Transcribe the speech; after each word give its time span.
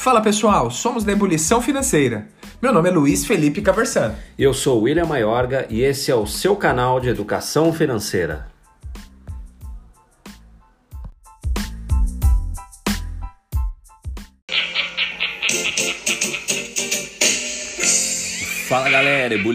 Fala 0.00 0.22
pessoal, 0.22 0.70
somos 0.70 1.04
da 1.04 1.12
Ebulição 1.12 1.60
Financeira. 1.60 2.26
Meu 2.62 2.72
nome 2.72 2.88
é 2.88 2.90
Luiz 2.90 3.26
Felipe 3.26 3.60
Caversan. 3.60 4.14
Eu 4.38 4.54
sou 4.54 4.80
William 4.80 5.04
Maiorga 5.04 5.66
e 5.68 5.82
esse 5.82 6.10
é 6.10 6.14
o 6.14 6.26
seu 6.26 6.56
canal 6.56 6.98
de 6.98 7.10
educação 7.10 7.70
financeira. 7.70 8.49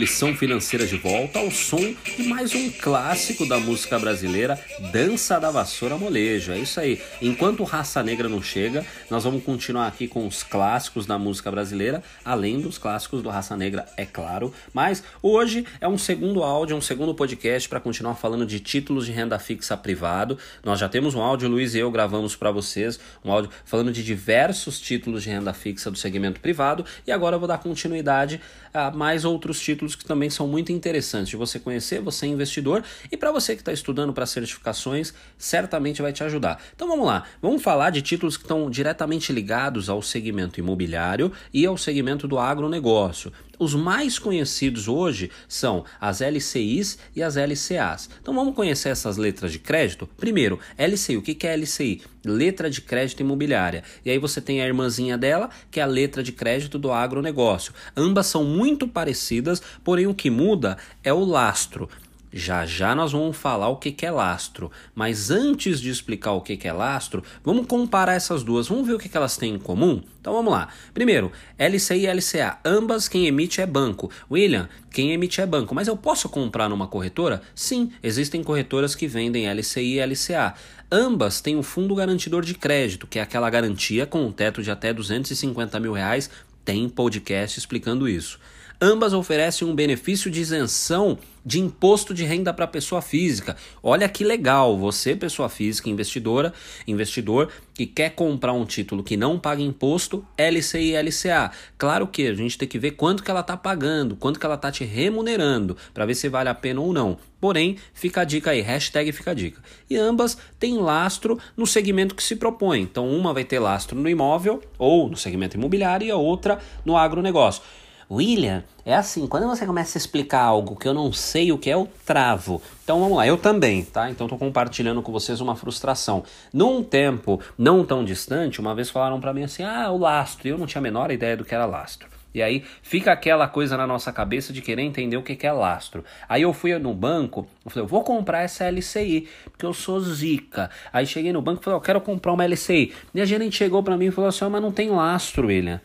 Ebulição 0.06 0.36
financeira 0.36 0.86
de 0.86 0.98
volta 0.98 1.40
ao 1.40 1.50
som 1.50 1.96
de 2.16 2.24
mais 2.28 2.54
um 2.54 2.70
clássico 2.70 3.44
da 3.44 3.60
música 3.60 3.98
brasileira, 3.98 4.60
Dança 4.92 5.40
da 5.40 5.50
Vassoura 5.50 5.98
Molejo. 5.98 6.52
É 6.52 6.59
isso 6.59 6.80
aí. 6.80 7.02
Enquanto 7.20 7.64
Raça 7.64 8.04
Negra 8.04 8.30
não 8.30 8.40
chega, 8.40 8.86
nós 9.09 9.23
vamos 9.23 9.44
continuar 9.44 9.88
aqui 9.88 10.08
com 10.08 10.28
os 10.28 10.44
clássicos 10.44 11.08
da 11.08 11.18
música 11.18 11.50
brasileira, 11.50 12.04
além 12.23 12.62
dos 12.62 12.78
clássicos 12.78 13.23
do 13.23 13.30
Raça 13.30 13.58
Negra, 13.58 13.84
é 13.98 14.05
claro. 14.05 14.54
Mas 14.72 15.04
hoje 15.23 15.66
é 15.81 15.88
um 15.88 15.98
segundo 15.98 16.44
áudio, 16.44 16.78
um 16.78 16.81
segundo 16.81 17.16
podcast 17.16 17.67
para 17.67 17.80
continuar 17.80 18.14
falando 18.14 18.45
de 18.45 18.59
títulos 18.59 19.08
de 19.08 19.12
renda 19.12 19.40
fixa 19.40 19.76
privado. 19.76 20.38
Nós 20.64 20.80
já 20.80 20.88
temos 20.88 21.16
um 21.16 21.22
áudio, 21.22 21.50
Luiz 21.50 21.73
e 21.73 21.80
eu 21.80 21.90
gravamos 21.90 22.36
para 22.36 22.52
vocês, 22.52 23.00
um 23.23 23.31
áudio 23.31 23.50
falando 23.66 23.92
de 23.92 24.03
diversos 24.03 24.80
títulos 24.80 25.23
de 25.23 25.31
renda 25.31 25.52
fixa 25.52 25.90
do 25.90 25.98
segmento 25.98 26.40
privado, 26.40 26.86
e 27.08 27.12
agora 27.12 27.38
eu 27.38 27.40
vou 27.40 27.48
dar 27.48 27.58
continuidade 27.58 28.40
a 28.72 28.92
mais 28.92 29.23
outros 29.23 29.59
títulos 29.59 29.95
que 29.95 30.05
também 30.05 30.30
são 30.30 30.48
muito 30.48 30.72
interessantes 30.72 31.30
de 31.30 31.35
você 31.35 31.59
conhecer, 31.59 32.02
você 32.02 32.26
é 32.26 32.30
investidor, 32.30 32.84
e 33.12 33.17
para 33.17 33.31
você 33.31 33.55
que 33.55 33.62
está 33.62 33.73
estudando 33.73 34.13
para 34.13 34.26
certificações, 34.26 35.13
certamente 35.38 36.02
vai 36.02 36.13
te 36.13 36.23
ajudar. 36.23 36.62
Então 36.76 36.88
vamos 36.88 37.06
lá, 37.06 37.23
vamos 37.42 37.64
falar 37.64 37.89
de 37.89 38.02
títulos 38.02 38.38
que 38.38 38.44
estão 38.44 38.70
diretamente 38.70 39.31
ligados 39.31 39.89
ao 39.89 40.02
segmento 40.02 40.59
imobiliário 40.59 41.31
e 41.53 41.66
ao 41.66 41.78
segmento 41.78 42.28
do 42.28 42.38
agronegócio. 42.38 43.31
Os 43.58 43.73
mais 43.73 44.20
conhecidos 44.20 44.88
hoje 44.88 45.31
são 45.48 45.86
as 46.00 46.20
LCIs 46.22 46.98
e 47.16 47.23
as 47.23 47.36
LCAs. 47.36 48.09
Então 48.22 48.34
vamos 48.34 48.56
conhecer 48.56 48.89
essas 48.89 49.17
letras 49.17 49.52
de 49.52 49.59
crédito? 49.59 50.08
Primeiro, 50.17 50.59
LCI. 50.78 51.17
O 51.17 51.22
que 51.22 51.48
é 51.48 51.56
LCI? 51.56 52.02
Letra 52.26 52.70
de 52.70 52.81
crédito 52.81 53.22
imobiliária. 53.22 53.83
E 54.03 54.11
aí 54.11 54.17
você 54.17 54.42
tem 54.42 54.61
a 54.61 54.67
irmãzinha 54.67 55.17
dela, 55.17 55.50
que 55.72 55.80
é 55.80 55.83
a 55.83 55.88
letra 55.88 56.22
de 56.22 56.31
crédito 56.31 56.78
do 56.78 56.92
agronegócio. 56.92 57.73
Ambas 57.95 58.28
são 58.28 58.44
muito 58.44 58.88
parecidas, 58.88 59.61
porém 59.83 60.08
o 60.08 60.14
que 60.14 60.30
muda 60.30 60.78
é 61.03 61.14
o 61.14 61.23
lastro. 61.23 61.89
Já 62.38 62.66
já 62.66 62.94
nós 62.94 63.14
vamos 63.14 63.38
falar 63.38 63.69
o 63.69 63.78
que, 63.78 64.05
é 64.05 64.11
lastro, 64.11 64.69
mas 64.94 65.31
antes 65.31 65.80
de 65.80 65.89
explicar 65.89 66.33
o 66.33 66.42
que, 66.42 66.58
que 66.58 66.67
é 66.67 66.73
lastro, 66.73 67.23
vamos 67.42 67.66
comparar 67.66 68.11
essas 68.11 68.44
duas, 68.44 68.67
vamos 68.67 68.86
ver 68.86 68.95
o 68.95 69.00
que, 69.00 69.08
que 69.08 69.16
elas 69.16 69.38
têm 69.38 69.53
em 69.53 69.58
comum? 69.58 70.03
Então 70.19 70.33
vamos 70.33 70.52
lá. 70.52 70.67
Primeiro, 70.94 71.31
LCI 71.58 72.02
e 72.02 72.08
LCA, 72.08 72.59
ambas 72.66 73.08
quem 73.08 73.25
emite 73.25 73.61
é 73.61 73.66
banco. 73.66 74.11
William, 74.30 74.67
quem 74.92 75.14
emite 75.14 75.39
é 75.39 75.45
banco, 75.45 75.73
mas 75.73 75.88
eu 75.88 75.95
posso 75.95 76.27
comprar 76.27 76.67
numa 76.67 76.89
corretora? 76.89 77.42
Sim, 77.55 77.94
existem 78.03 78.44
corretoras 78.44 78.95
que 78.95 79.08
vendem 79.08 79.47
LCI 79.49 79.99
e 79.99 80.05
LCA. 80.05 80.55
Ambas 80.92 81.39
têm 81.39 81.55
o 81.55 81.59
um 81.59 81.64
fundo 81.64 81.95
garantidor 81.95 82.44
de 82.44 82.53
crédito, 82.53 83.08
que 83.08 83.17
é 83.17 83.22
aquela 83.22 83.49
garantia 83.49 84.05
com 84.05 84.25
um 84.25 84.31
teto 84.33 84.61
de 84.61 84.70
até 84.70 84.94
250 84.94 85.80
mil 85.80 85.94
reais. 85.94 86.30
Tem 86.66 86.89
podcast 86.89 87.58
explicando 87.58 88.09
isso. 88.09 88.38
Ambas 88.81 89.14
oferecem 89.14 89.66
um 89.66 89.73
benefício 89.73 90.30
de 90.30 90.42
isenção 90.42 91.18
de 91.45 91.59
imposto 91.59 92.14
de 92.14 92.26
renda 92.26 92.52
para 92.52 92.66
pessoa 92.66 93.02
física. 93.02 93.56
Olha 93.82 94.09
que 94.09 94.23
legal, 94.23 94.78
você, 94.78 95.16
pessoa 95.16 95.48
física, 95.48 95.90
investidora, 95.90 96.52
investidor 96.88 97.52
que 97.73 97.86
quer 97.86 98.09
comprar 98.16 98.52
um 98.52 98.66
título 98.66 99.04
que 99.04 99.16
não 99.16 99.38
paga 99.38 99.62
imposto, 99.62 100.26
LCI 100.38 100.92
e 100.92 101.02
LCA. 101.02 101.52
Claro 101.77 102.08
que 102.08 102.27
a 102.27 102.33
gente 102.33 102.58
tem 102.58 102.67
que 102.67 102.80
ver 102.80 102.92
quanto 102.92 103.23
que 103.23 103.30
ela 103.30 103.42
está 103.42 103.55
pagando, 103.55 104.16
quanto 104.16 104.39
que 104.39 104.45
ela 104.45 104.55
está 104.55 104.72
te 104.72 104.83
remunerando, 104.83 105.78
para 105.94 106.05
ver 106.05 106.16
se 106.16 106.28
vale 106.28 106.49
a 106.49 106.55
pena 106.55 106.82
ou 106.82 106.92
não. 106.92 107.17
Porém, 107.39 107.78
fica 107.94 108.22
a 108.22 108.26
dica 108.26 108.52
aí, 108.52 108.61
hashtag 108.61 109.11
fica 109.11 109.32
a 109.32 109.36
dica. 109.36 109.61
E 109.89 109.95
ambas 109.95 110.38
têm 110.60 110.78
lastro 110.80 111.39
no 111.55 111.67
segmento 111.67 112.16
que 112.16 112.23
se 112.23 112.36
propõe. 112.36 112.82
Então, 112.82 113.08
uma 113.08 113.33
vai 113.33 113.44
ter 113.45 113.60
lastro 113.60 113.98
no 113.98 114.10
imóvel 114.10 114.61
ou 114.80 115.08
no 115.10 115.16
segmento 115.16 115.55
imobiliário 115.55 116.08
e 116.08 116.11
a 116.11 116.17
outra 116.17 116.60
no 116.83 116.98
agronegócio. 116.98 117.61
William, 118.10 118.64
é 118.86 118.93
assim, 118.93 119.26
quando 119.26 119.48
você 119.48 119.66
começa 119.66 119.98
a 119.98 119.99
explicar 119.99 120.43
algo 120.43 120.76
que 120.76 120.88
eu 120.88 120.93
não 120.93 121.11
sei 121.11 121.52
o 121.52 121.58
que 121.58 121.71
é, 121.71 121.73
eu 121.73 121.89
travo. 122.05 122.61
Então 122.83 122.99
vamos 122.99 123.17
lá, 123.17 123.26
eu 123.26 123.38
também, 123.38 123.83
tá? 123.83 124.10
Então 124.11 124.27
tô 124.27 124.38
compartilhando 124.38 125.02
com 125.02 125.11
vocês 125.11 125.42
uma 125.42 125.55
frustração. 125.55 126.23
Num 126.54 126.83
tempo 126.83 127.42
não 127.58 127.83
tão 127.83 128.06
distante, 128.06 128.62
uma 128.62 128.75
vez 128.75 128.89
falaram 128.89 129.19
para 129.19 129.33
mim 129.33 129.44
assim: 129.44 129.63
"Ah, 129.63 129.89
o 129.92 129.98
lastro". 129.98 130.48
E 130.48 130.51
eu 130.51 130.57
não 130.57 130.68
tinha 130.68 130.80
a 130.80 130.83
menor 130.83 131.12
ideia 131.12 131.36
do 131.36 131.44
que 131.44 131.56
era 131.56 131.66
lastro. 131.66 132.07
E 132.36 132.44
aí 132.44 132.66
fica 132.81 133.13
aquela 133.13 133.48
coisa 133.48 133.77
na 133.77 133.88
nossa 133.88 134.12
cabeça 134.12 134.51
de 134.51 134.62
querer 134.62 134.81
entender 134.81 135.16
o 135.16 135.24
que 135.24 135.48
é 135.48 135.51
lastro. 135.54 136.04
Aí 136.27 136.42
eu 136.42 136.51
fui 136.51 136.77
no 136.77 136.94
banco, 136.94 137.48
eu 137.63 137.72
falei, 137.72 137.86
eu 137.86 137.88
vou 137.88 138.04
comprar 138.04 138.42
essa 138.42 138.66
LCI, 138.66 139.30
porque 139.45 139.66
eu 139.66 139.74
sou 139.74 140.01
zica. 140.01 140.69
Aí 140.92 141.07
cheguei 141.07 141.31
no 141.31 141.42
banco 141.42 141.62
e 141.62 141.63
falei, 141.63 141.77
eu 141.77 141.81
quero 141.81 142.01
comprar 142.01 142.33
uma 142.33 142.44
LCI. 142.44 142.94
E 143.13 143.22
a 143.22 143.25
gerente 143.25 143.56
chegou 143.56 143.81
para 143.81 143.95
mim 143.95 144.07
e 144.07 144.12
falou 144.12 144.27
assim, 144.27 144.50
mas 144.50 144.62
não 144.62 144.72
tem 144.72 144.89
lastro, 144.89 145.48
William. 145.48 145.80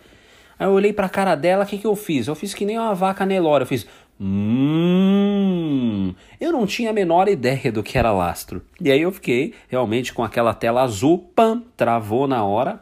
Aí 0.61 0.67
eu 0.67 0.73
olhei 0.73 0.93
pra 0.93 1.09
cara 1.09 1.35
dela, 1.35 1.65
o 1.65 1.67
que, 1.67 1.79
que 1.79 1.87
eu 1.87 1.97
fiz? 1.97 2.29
Eu 2.29 2.35
fiz 2.35 2.53
que 2.53 2.67
nem 2.67 2.79
uma 2.79 2.95
vaca 2.95 3.25
Nelore, 3.25 3.63
eu 3.63 3.67
fiz. 3.67 3.87
Hum, 4.21 6.15
eu 6.39 6.53
não 6.53 6.67
tinha 6.67 6.91
a 6.91 6.93
menor 6.93 7.29
ideia 7.29 7.73
do 7.73 7.83
que 7.83 7.97
era 7.97 8.13
lastro. 8.13 8.61
E 8.79 8.93
aí 8.93 9.01
eu 9.01 9.11
fiquei 9.11 9.55
realmente 9.71 10.13
com 10.13 10.23
aquela 10.23 10.53
tela 10.53 10.83
azul, 10.83 11.31
pam, 11.35 11.63
travou 11.79 12.29
na 12.29 12.45
hora. 12.45 12.79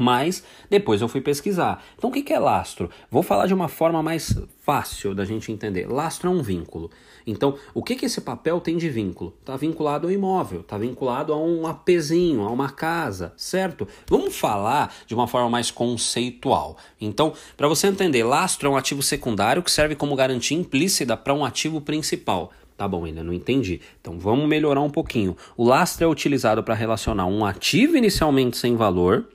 Mas 0.00 0.42
depois 0.70 1.02
eu 1.02 1.08
fui 1.08 1.20
pesquisar. 1.20 1.84
Então 1.98 2.08
o 2.08 2.12
que 2.12 2.32
é 2.32 2.38
lastro? 2.38 2.88
Vou 3.10 3.22
falar 3.22 3.46
de 3.46 3.52
uma 3.52 3.68
forma 3.68 4.02
mais 4.02 4.34
fácil 4.62 5.14
da 5.14 5.26
gente 5.26 5.52
entender. 5.52 5.86
Lastro 5.86 6.28
é 6.28 6.32
um 6.32 6.40
vínculo. 6.40 6.90
Então, 7.26 7.56
o 7.74 7.82
que, 7.82 7.94
que 7.94 8.06
esse 8.06 8.22
papel 8.22 8.60
tem 8.60 8.78
de 8.78 8.88
vínculo? 8.88 9.34
Está 9.40 9.58
vinculado 9.58 10.06
ao 10.06 10.12
imóvel, 10.12 10.60
está 10.60 10.78
vinculado 10.78 11.34
a 11.34 11.36
um 11.36 11.66
apezinho, 11.66 12.42
a 12.42 12.50
uma 12.50 12.70
casa, 12.70 13.34
certo? 13.36 13.86
Vamos 14.06 14.38
falar 14.38 14.94
de 15.06 15.14
uma 15.14 15.26
forma 15.26 15.50
mais 15.50 15.70
conceitual. 15.70 16.78
Então, 16.98 17.34
para 17.54 17.68
você 17.68 17.86
entender, 17.86 18.24
lastro 18.24 18.68
é 18.68 18.70
um 18.70 18.76
ativo 18.76 19.02
secundário 19.02 19.62
que 19.62 19.70
serve 19.70 19.94
como 19.94 20.16
garantia 20.16 20.56
implícita 20.56 21.14
para 21.14 21.34
um 21.34 21.44
ativo 21.44 21.82
principal. 21.82 22.50
Tá 22.80 22.88
bom, 22.88 23.04
ainda 23.04 23.22
não 23.22 23.34
entendi. 23.34 23.78
Então 24.00 24.18
vamos 24.18 24.48
melhorar 24.48 24.80
um 24.80 24.88
pouquinho. 24.88 25.36
O 25.54 25.64
lastro 25.64 26.06
é 26.06 26.08
utilizado 26.08 26.62
para 26.62 26.74
relacionar 26.74 27.26
um 27.26 27.44
ativo 27.44 27.94
inicialmente 27.94 28.56
sem 28.56 28.74
valor 28.74 29.28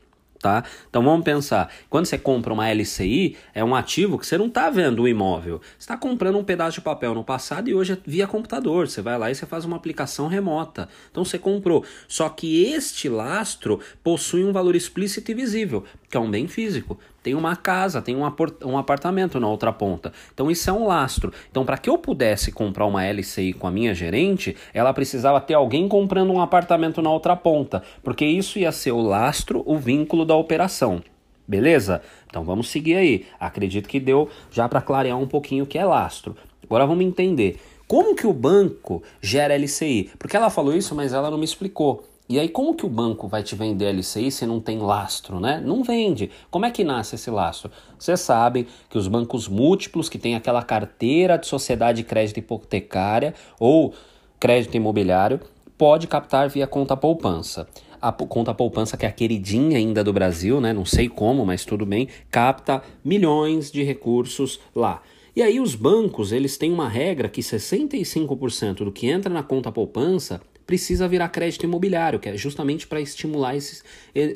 tá? 0.46 0.64
Então 0.88 1.04
vamos 1.04 1.26
pensar, 1.26 1.74
quando 1.90 2.06
você 2.06 2.20
compra 2.20 2.54
uma 2.54 2.70
LCI, 2.70 3.36
é 3.52 3.64
um 3.64 3.74
ativo 3.74 4.20
que 4.20 4.28
você 4.28 4.38
não 4.38 4.46
está 4.46 4.70
vendo 4.70 5.02
o 5.02 5.08
imóvel. 5.08 5.60
Você 5.60 5.86
está 5.86 5.98
comprando 5.98 6.38
um 6.38 6.44
pedaço 6.44 6.76
de 6.76 6.82
papel 6.82 7.16
no 7.16 7.24
passado 7.24 7.68
e 7.68 7.74
hoje 7.74 7.94
é 7.94 7.98
via 8.06 8.28
computador. 8.28 8.88
Você 8.88 9.02
vai 9.02 9.18
lá 9.18 9.32
e 9.32 9.34
você 9.34 9.48
faz 9.48 9.66
uma 9.66 9.76
aplicação 9.76 10.28
remota. 10.28 10.88
Então 11.10 11.26
você 11.26 11.40
comprou. 11.40 11.84
Só 12.08 12.30
que 12.30 12.64
este 12.64 13.10
lastro 13.10 13.80
possui 14.04 14.46
um 14.46 14.54
valor 14.54 14.76
explícito 14.76 15.32
e 15.32 15.34
visível, 15.34 15.84
que 16.08 16.16
é 16.16 16.20
um 16.20 16.30
bem 16.30 16.48
físico 16.48 17.00
tem 17.26 17.34
uma 17.34 17.56
casa, 17.56 18.04
tem 18.04 18.16
um, 18.16 18.22
um 18.64 18.78
apartamento 18.78 19.40
na 19.40 19.48
outra 19.48 19.74
ponta. 19.74 20.14
Então 20.32 20.52
isso 20.52 20.70
é 20.70 20.74
um 20.74 20.86
lastro. 20.86 21.34
Então 21.50 21.66
para 21.66 21.76
que 21.76 21.90
eu 21.90 21.98
pudesse 21.98 22.52
comprar 22.52 22.86
uma 22.86 23.04
LCI 23.04 23.54
com 23.54 23.66
a 23.66 23.72
minha 23.72 23.96
gerente, 23.96 24.56
ela 24.72 24.94
precisava 24.94 25.42
ter 25.42 25.56
alguém 25.56 25.88
comprando 25.88 26.32
um 26.32 26.40
apartamento 26.40 27.02
na 27.02 27.10
outra 27.10 27.36
ponta, 27.36 27.82
porque 28.04 28.24
isso 28.24 28.60
ia 28.60 28.72
ser 28.72 28.92
o 28.92 29.02
lastro, 29.02 29.64
o 29.66 29.76
vínculo 29.76 30.24
da 30.24 30.36
operação. 30.36 31.02
Beleza? 31.48 32.04
Então 32.28 32.44
vamos 32.44 32.70
seguir 32.70 32.96
aí. 32.96 33.26
Acredito 33.40 33.90
que 33.90 34.00
deu 34.00 34.30
já 34.52 34.70
para 34.70 34.80
clarear 34.80 35.18
um 35.18 35.28
pouquinho 35.28 35.64
o 35.64 35.68
que 35.68 35.80
é 35.80 35.86
lastro. 35.86 36.38
Agora 36.64 36.86
vamos 36.86 37.04
entender 37.04 37.60
como 37.88 38.16
que 38.16 38.28
o 38.28 38.34
banco 38.34 39.02
gera 39.20 39.58
LCI? 39.58 40.12
Porque 40.20 40.38
ela 40.38 40.52
falou 40.52 40.76
isso, 40.76 40.94
mas 40.94 41.12
ela 41.12 41.32
não 41.32 41.40
me 41.40 41.46
explicou. 41.46 42.04
E 42.28 42.40
aí, 42.40 42.50
como 42.50 42.74
que 42.74 42.88
o 42.88 42.90
banco 42.90 43.28
vai 43.28 43.44
te 43.44 43.56
vender 43.56 43.94
LCI 43.94 44.32
se 44.32 44.48
não 44.48 44.60
tem 44.60 44.80
lastro, 44.80 45.40
né? 45.40 45.62
Não 45.64 45.84
vende. 45.84 46.32
Como 46.50 46.66
é 46.66 46.72
que 46.72 46.84
nasce 46.84 47.14
esse 47.14 47.30
lastro? 47.30 47.70
Vocês 48.00 48.20
sabem 48.20 48.66
que 48.90 48.98
os 48.98 49.08
bancos 49.08 49.48
múltiplos, 49.48 50.10
que 50.10 50.18
têm 50.18 50.36
aquela 50.36 50.64
carteira 50.64 51.38
de 51.38 51.46
sociedade 51.46 51.98
de 51.98 52.04
crédito 52.04 52.40
hipotecária 52.40 53.36
ou 53.60 53.94
crédito 54.40 54.76
imobiliário, 54.76 55.40
pode 55.78 56.08
captar 56.08 56.50
via 56.50 56.66
conta 56.66 56.98
poupança. 56.98 57.68
A 58.02 58.12
conta 58.12 58.56
poupança, 58.56 58.98
que 58.98 59.06
é 59.06 59.10
a 59.10 59.12
queridinha 59.12 59.78
ainda 59.78 60.04
do 60.04 60.12
Brasil, 60.12 60.60
né? 60.60 60.74
Não 60.74 60.86
sei 60.86 61.08
como, 61.08 61.46
mas 61.46 61.64
tudo 61.64 61.86
bem, 61.86 62.08
capta 62.32 62.82
milhões 63.04 63.72
de 63.72 63.84
recursos 63.84 64.60
lá. 64.76 65.04
E 65.36 65.44
aí 65.44 65.60
os 65.60 65.76
bancos, 65.76 66.32
eles 66.32 66.58
têm 66.58 66.74
uma 66.74 66.90
regra 66.90 67.30
que 67.30 67.42
65% 67.42 68.84
do 68.84 68.92
que 68.92 69.08
entra 69.08 69.32
na 69.32 69.44
conta 69.44 69.72
poupança 69.72 70.42
precisa 70.66 71.08
virar 71.08 71.30
crédito 71.30 71.64
imobiliário, 71.64 72.20
que 72.20 72.30
é 72.30 72.38
justamente 72.38 72.88
para 72.88 73.00
estimular 73.00 73.56
esses, 73.56 73.84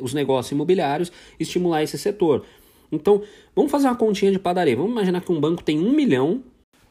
os 0.02 0.14
negócios 0.14 0.52
imobiliários, 0.52 1.12
estimular 1.40 1.84
esse 1.84 1.98
setor. 1.98 2.46
Então, 2.92 3.22
vamos 3.56 3.72
fazer 3.72 3.88
uma 3.88 3.96
continha 3.96 4.32
de 4.32 4.40
padaria. 4.40 4.76
Vamos 4.76 4.92
imaginar 4.92 5.22
que 5.22 5.32
um 5.32 5.40
banco 5.40 5.64
tem 5.64 5.80
um 5.80 5.92
milhão. 5.92 6.44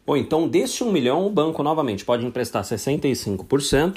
Ou 0.07 0.17
então, 0.17 0.49
desse 0.49 0.83
um 0.83 0.91
milhão, 0.91 1.27
o 1.27 1.31
banco 1.31 1.63
novamente 1.63 2.05
pode 2.05 2.25
emprestar 2.25 2.63
65%. 2.63 3.97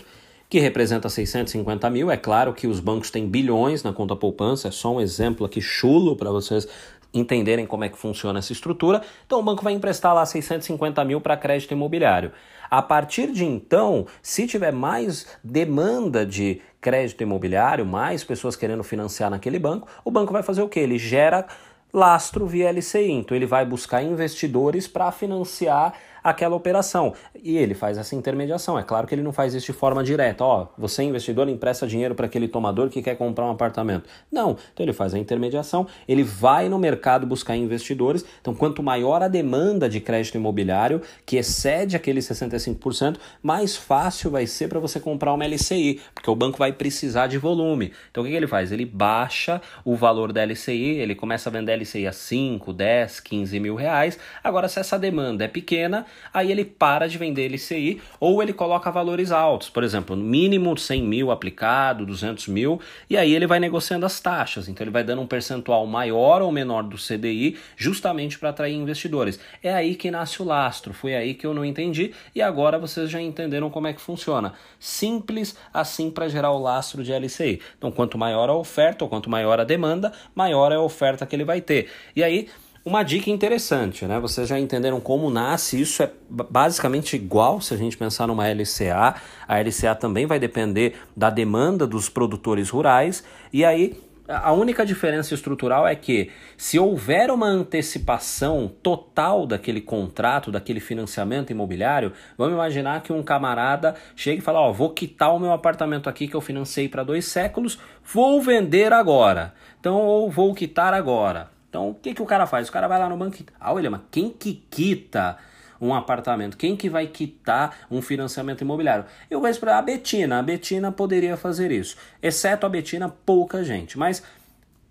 que 0.49 0.59
representa 0.59 1.07
650 1.07 1.89
mil. 1.89 2.11
É 2.11 2.17
claro 2.17 2.53
que 2.53 2.67
os 2.67 2.81
bancos 2.81 3.09
têm 3.09 3.25
bilhões 3.25 3.83
na 3.83 3.93
conta 3.93 4.17
poupança, 4.17 4.67
é 4.67 4.71
só 4.71 4.93
um 4.93 4.99
exemplo 4.99 5.45
aqui 5.45 5.61
chulo 5.61 6.13
para 6.17 6.29
vocês 6.29 6.67
entenderem 7.13 7.65
como 7.65 7.83
é 7.83 7.89
que 7.89 7.97
funciona 7.97 8.39
essa 8.39 8.51
estrutura. 8.51 9.01
Então 9.25 9.39
o 9.39 9.43
banco 9.43 9.63
vai 9.63 9.73
emprestar 9.73 10.13
lá 10.13 10.25
650 10.25 11.03
mil 11.03 11.21
para 11.21 11.37
crédito 11.37 11.73
imobiliário. 11.73 12.31
A 12.69 12.81
partir 12.81 13.31
de 13.31 13.43
então, 13.43 14.07
se 14.21 14.47
tiver 14.47 14.71
mais 14.71 15.27
demanda 15.43 16.25
de 16.25 16.61
crédito 16.79 17.21
imobiliário, 17.21 17.85
mais 17.85 18.23
pessoas 18.23 18.55
querendo 18.55 18.83
financiar 18.83 19.29
naquele 19.29 19.59
banco, 19.59 19.87
o 20.05 20.11
banco 20.11 20.31
vai 20.31 20.41
fazer 20.41 20.61
o 20.61 20.69
que? 20.69 20.79
Ele 20.79 20.97
gera 20.97 21.45
lastro 21.93 22.47
via 22.47 22.71
LCI. 22.71 23.11
Então 23.11 23.35
ele 23.35 23.45
vai 23.45 23.65
buscar 23.65 24.01
investidores 24.01 24.87
para 24.87 25.11
financiar 25.11 25.93
aquela 26.23 26.55
operação. 26.55 27.13
E 27.43 27.57
ele 27.57 27.73
faz 27.73 27.97
essa 27.97 28.15
intermediação. 28.15 28.77
É 28.77 28.83
claro 28.83 29.07
que 29.07 29.15
ele 29.15 29.21
não 29.21 29.31
faz 29.31 29.53
isso 29.53 29.67
de 29.67 29.73
forma 29.73 30.03
direta. 30.03 30.43
Ó, 30.43 30.67
você 30.77 31.03
investidor 31.03 31.49
empresta 31.49 31.87
dinheiro 31.87 32.15
para 32.15 32.25
aquele 32.25 32.47
tomador 32.47 32.89
que 32.89 33.01
quer 33.01 33.15
comprar 33.15 33.45
um 33.45 33.51
apartamento. 33.51 34.09
Não. 34.31 34.57
Então 34.73 34.85
ele 34.85 34.93
faz 34.93 35.13
a 35.13 35.19
intermediação, 35.19 35.87
ele 36.07 36.23
vai 36.23 36.69
no 36.69 36.77
mercado 36.77 37.25
buscar 37.25 37.55
investidores. 37.55 38.25
Então 38.39 38.53
quanto 38.53 38.83
maior 38.83 39.21
a 39.21 39.27
demanda 39.27 39.89
de 39.89 39.99
crédito 39.99 40.35
imobiliário, 40.35 41.01
que 41.25 41.37
excede 41.37 41.95
aquele 41.95 42.19
65%, 42.19 43.17
mais 43.41 43.75
fácil 43.75 44.31
vai 44.31 44.45
ser 44.45 44.67
para 44.67 44.79
você 44.79 44.99
comprar 44.99 45.33
uma 45.33 45.45
LCI, 45.45 46.01
porque 46.13 46.29
o 46.29 46.35
banco 46.35 46.57
vai 46.57 46.71
precisar 46.71 47.27
de 47.27 47.37
volume. 47.37 47.93
Então 48.09 48.23
o 48.23 48.25
que, 48.25 48.31
que 48.31 48.37
ele 48.37 48.47
faz? 48.47 48.71
Ele 48.71 48.85
baixa 48.85 49.61
o 49.83 49.95
valor 49.95 50.31
da 50.31 50.43
LCI, 50.43 50.99
ele 50.99 51.15
começa 51.15 51.49
a 51.49 51.51
vender 51.51 51.75
LCI 51.75 52.07
a 52.07 52.11
5, 52.11 52.73
10, 52.73 53.19
15 53.19 53.59
mil 53.59 53.75
reais. 53.75 54.17
Agora, 54.43 54.67
se 54.67 54.79
essa 54.79 54.97
demanda 54.97 55.45
é 55.45 55.47
pequena, 55.47 56.05
aí 56.33 56.51
ele 56.51 56.65
para 56.65 57.07
de 57.07 57.17
vender 57.17 57.49
LCI 57.51 58.01
ou 58.19 58.41
ele 58.41 58.53
coloca 58.53 58.91
valores 58.91 59.31
altos, 59.31 59.69
por 59.69 59.83
exemplo, 59.83 60.15
mínimo 60.15 60.77
100 60.77 61.03
mil 61.03 61.31
aplicado, 61.31 62.05
200 62.05 62.47
mil, 62.47 62.79
e 63.09 63.17
aí 63.17 63.33
ele 63.33 63.47
vai 63.47 63.59
negociando 63.59 64.05
as 64.05 64.19
taxas, 64.19 64.67
então 64.67 64.83
ele 64.83 64.91
vai 64.91 65.03
dando 65.03 65.21
um 65.21 65.27
percentual 65.27 65.85
maior 65.85 66.41
ou 66.41 66.51
menor 66.51 66.83
do 66.83 66.97
CDI 66.97 67.57
justamente 67.75 68.37
para 68.37 68.49
atrair 68.49 68.75
investidores. 68.75 69.39
É 69.63 69.73
aí 69.73 69.95
que 69.95 70.11
nasce 70.11 70.41
o 70.41 70.45
lastro, 70.45 70.93
foi 70.93 71.15
aí 71.15 71.33
que 71.33 71.45
eu 71.45 71.53
não 71.53 71.65
entendi 71.65 72.13
e 72.35 72.41
agora 72.41 72.77
vocês 72.77 73.09
já 73.09 73.21
entenderam 73.21 73.69
como 73.69 73.87
é 73.87 73.93
que 73.93 74.01
funciona. 74.01 74.53
Simples 74.79 75.55
assim 75.73 76.09
para 76.09 76.27
gerar 76.27 76.51
o 76.51 76.59
lastro 76.59 77.03
de 77.03 77.11
LCI. 77.11 77.61
Então, 77.77 77.91
quanto 77.91 78.17
maior 78.17 78.49
a 78.49 78.53
oferta 78.53 79.03
ou 79.03 79.09
quanto 79.09 79.29
maior 79.29 79.59
a 79.59 79.63
demanda, 79.63 80.11
maior 80.35 80.71
é 80.71 80.75
a 80.75 80.81
oferta 80.81 81.25
que 81.25 81.35
ele 81.35 81.43
vai 81.43 81.61
ter. 81.61 81.89
E 82.15 82.23
aí, 82.23 82.49
uma 82.83 83.03
dica 83.03 83.29
interessante, 83.29 84.05
né? 84.05 84.19
Vocês 84.19 84.47
já 84.47 84.59
entenderam 84.59 84.99
como 84.99 85.29
nasce, 85.29 85.79
isso 85.79 86.01
é 86.01 86.11
basicamente 86.29 87.15
igual 87.15 87.61
se 87.61 87.73
a 87.73 87.77
gente 87.77 87.95
pensar 87.95 88.27
numa 88.27 88.47
LCA. 88.47 89.15
A 89.47 89.59
LCA 89.59 89.95
também 89.95 90.25
vai 90.25 90.39
depender 90.39 90.95
da 91.15 91.29
demanda 91.29 91.85
dos 91.85 92.09
produtores 92.09 92.69
rurais, 92.69 93.23
e 93.53 93.63
aí 93.63 93.95
a 94.27 94.53
única 94.53 94.85
diferença 94.85 95.33
estrutural 95.33 95.87
é 95.87 95.93
que, 95.93 96.31
se 96.55 96.79
houver 96.79 97.29
uma 97.29 97.47
antecipação 97.47 98.71
total 98.81 99.45
daquele 99.45 99.81
contrato, 99.81 100.51
daquele 100.51 100.79
financiamento 100.79 101.51
imobiliário, 101.51 102.13
vamos 102.37 102.53
imaginar 102.53 103.01
que 103.03 103.11
um 103.11 103.21
camarada 103.21 103.93
chega 104.15 104.39
e 104.39 104.41
fala: 104.41 104.59
Ó, 104.61 104.71
vou 104.71 104.91
quitar 104.91 105.35
o 105.35 105.39
meu 105.39 105.51
apartamento 105.51 106.09
aqui 106.09 106.27
que 106.27 106.35
eu 106.35 106.41
financei 106.41 106.87
para 106.87 107.03
dois 107.03 107.25
séculos, 107.25 107.77
vou 108.05 108.41
vender 108.41 108.93
agora. 108.93 109.53
Então, 109.79 109.97
ou 109.97 110.31
vou 110.31 110.53
quitar 110.55 110.93
agora. 110.93 111.50
Então, 111.71 111.91
o 111.91 111.95
que, 111.95 112.13
que 112.13 112.21
o 112.21 112.25
cara 112.25 112.45
faz? 112.45 112.67
O 112.67 112.71
cara 112.71 112.85
vai 112.85 112.99
lá 112.99 113.07
no 113.07 113.15
banco 113.15 113.37
e 113.39 113.45
Ah, 113.57 113.73
mas 113.89 114.01
quem 114.11 114.29
que 114.29 114.61
quita 114.69 115.37
um 115.79 115.93
apartamento? 115.93 116.57
Quem 116.57 116.75
que 116.75 116.89
vai 116.89 117.07
quitar 117.07 117.87
um 117.89 118.01
financiamento 118.01 118.59
imobiliário? 118.59 119.05
Eu 119.29 119.39
vou 119.39 119.55
para 119.55 119.77
a 119.77 119.81
Betina. 119.81 120.39
A 120.39 120.43
Betina 120.43 120.91
poderia 120.91 121.37
fazer 121.37 121.71
isso. 121.71 121.95
Exceto 122.21 122.65
a 122.65 122.69
Betina, 122.69 123.07
pouca 123.25 123.63
gente. 123.63 123.97
Mas 123.97 124.21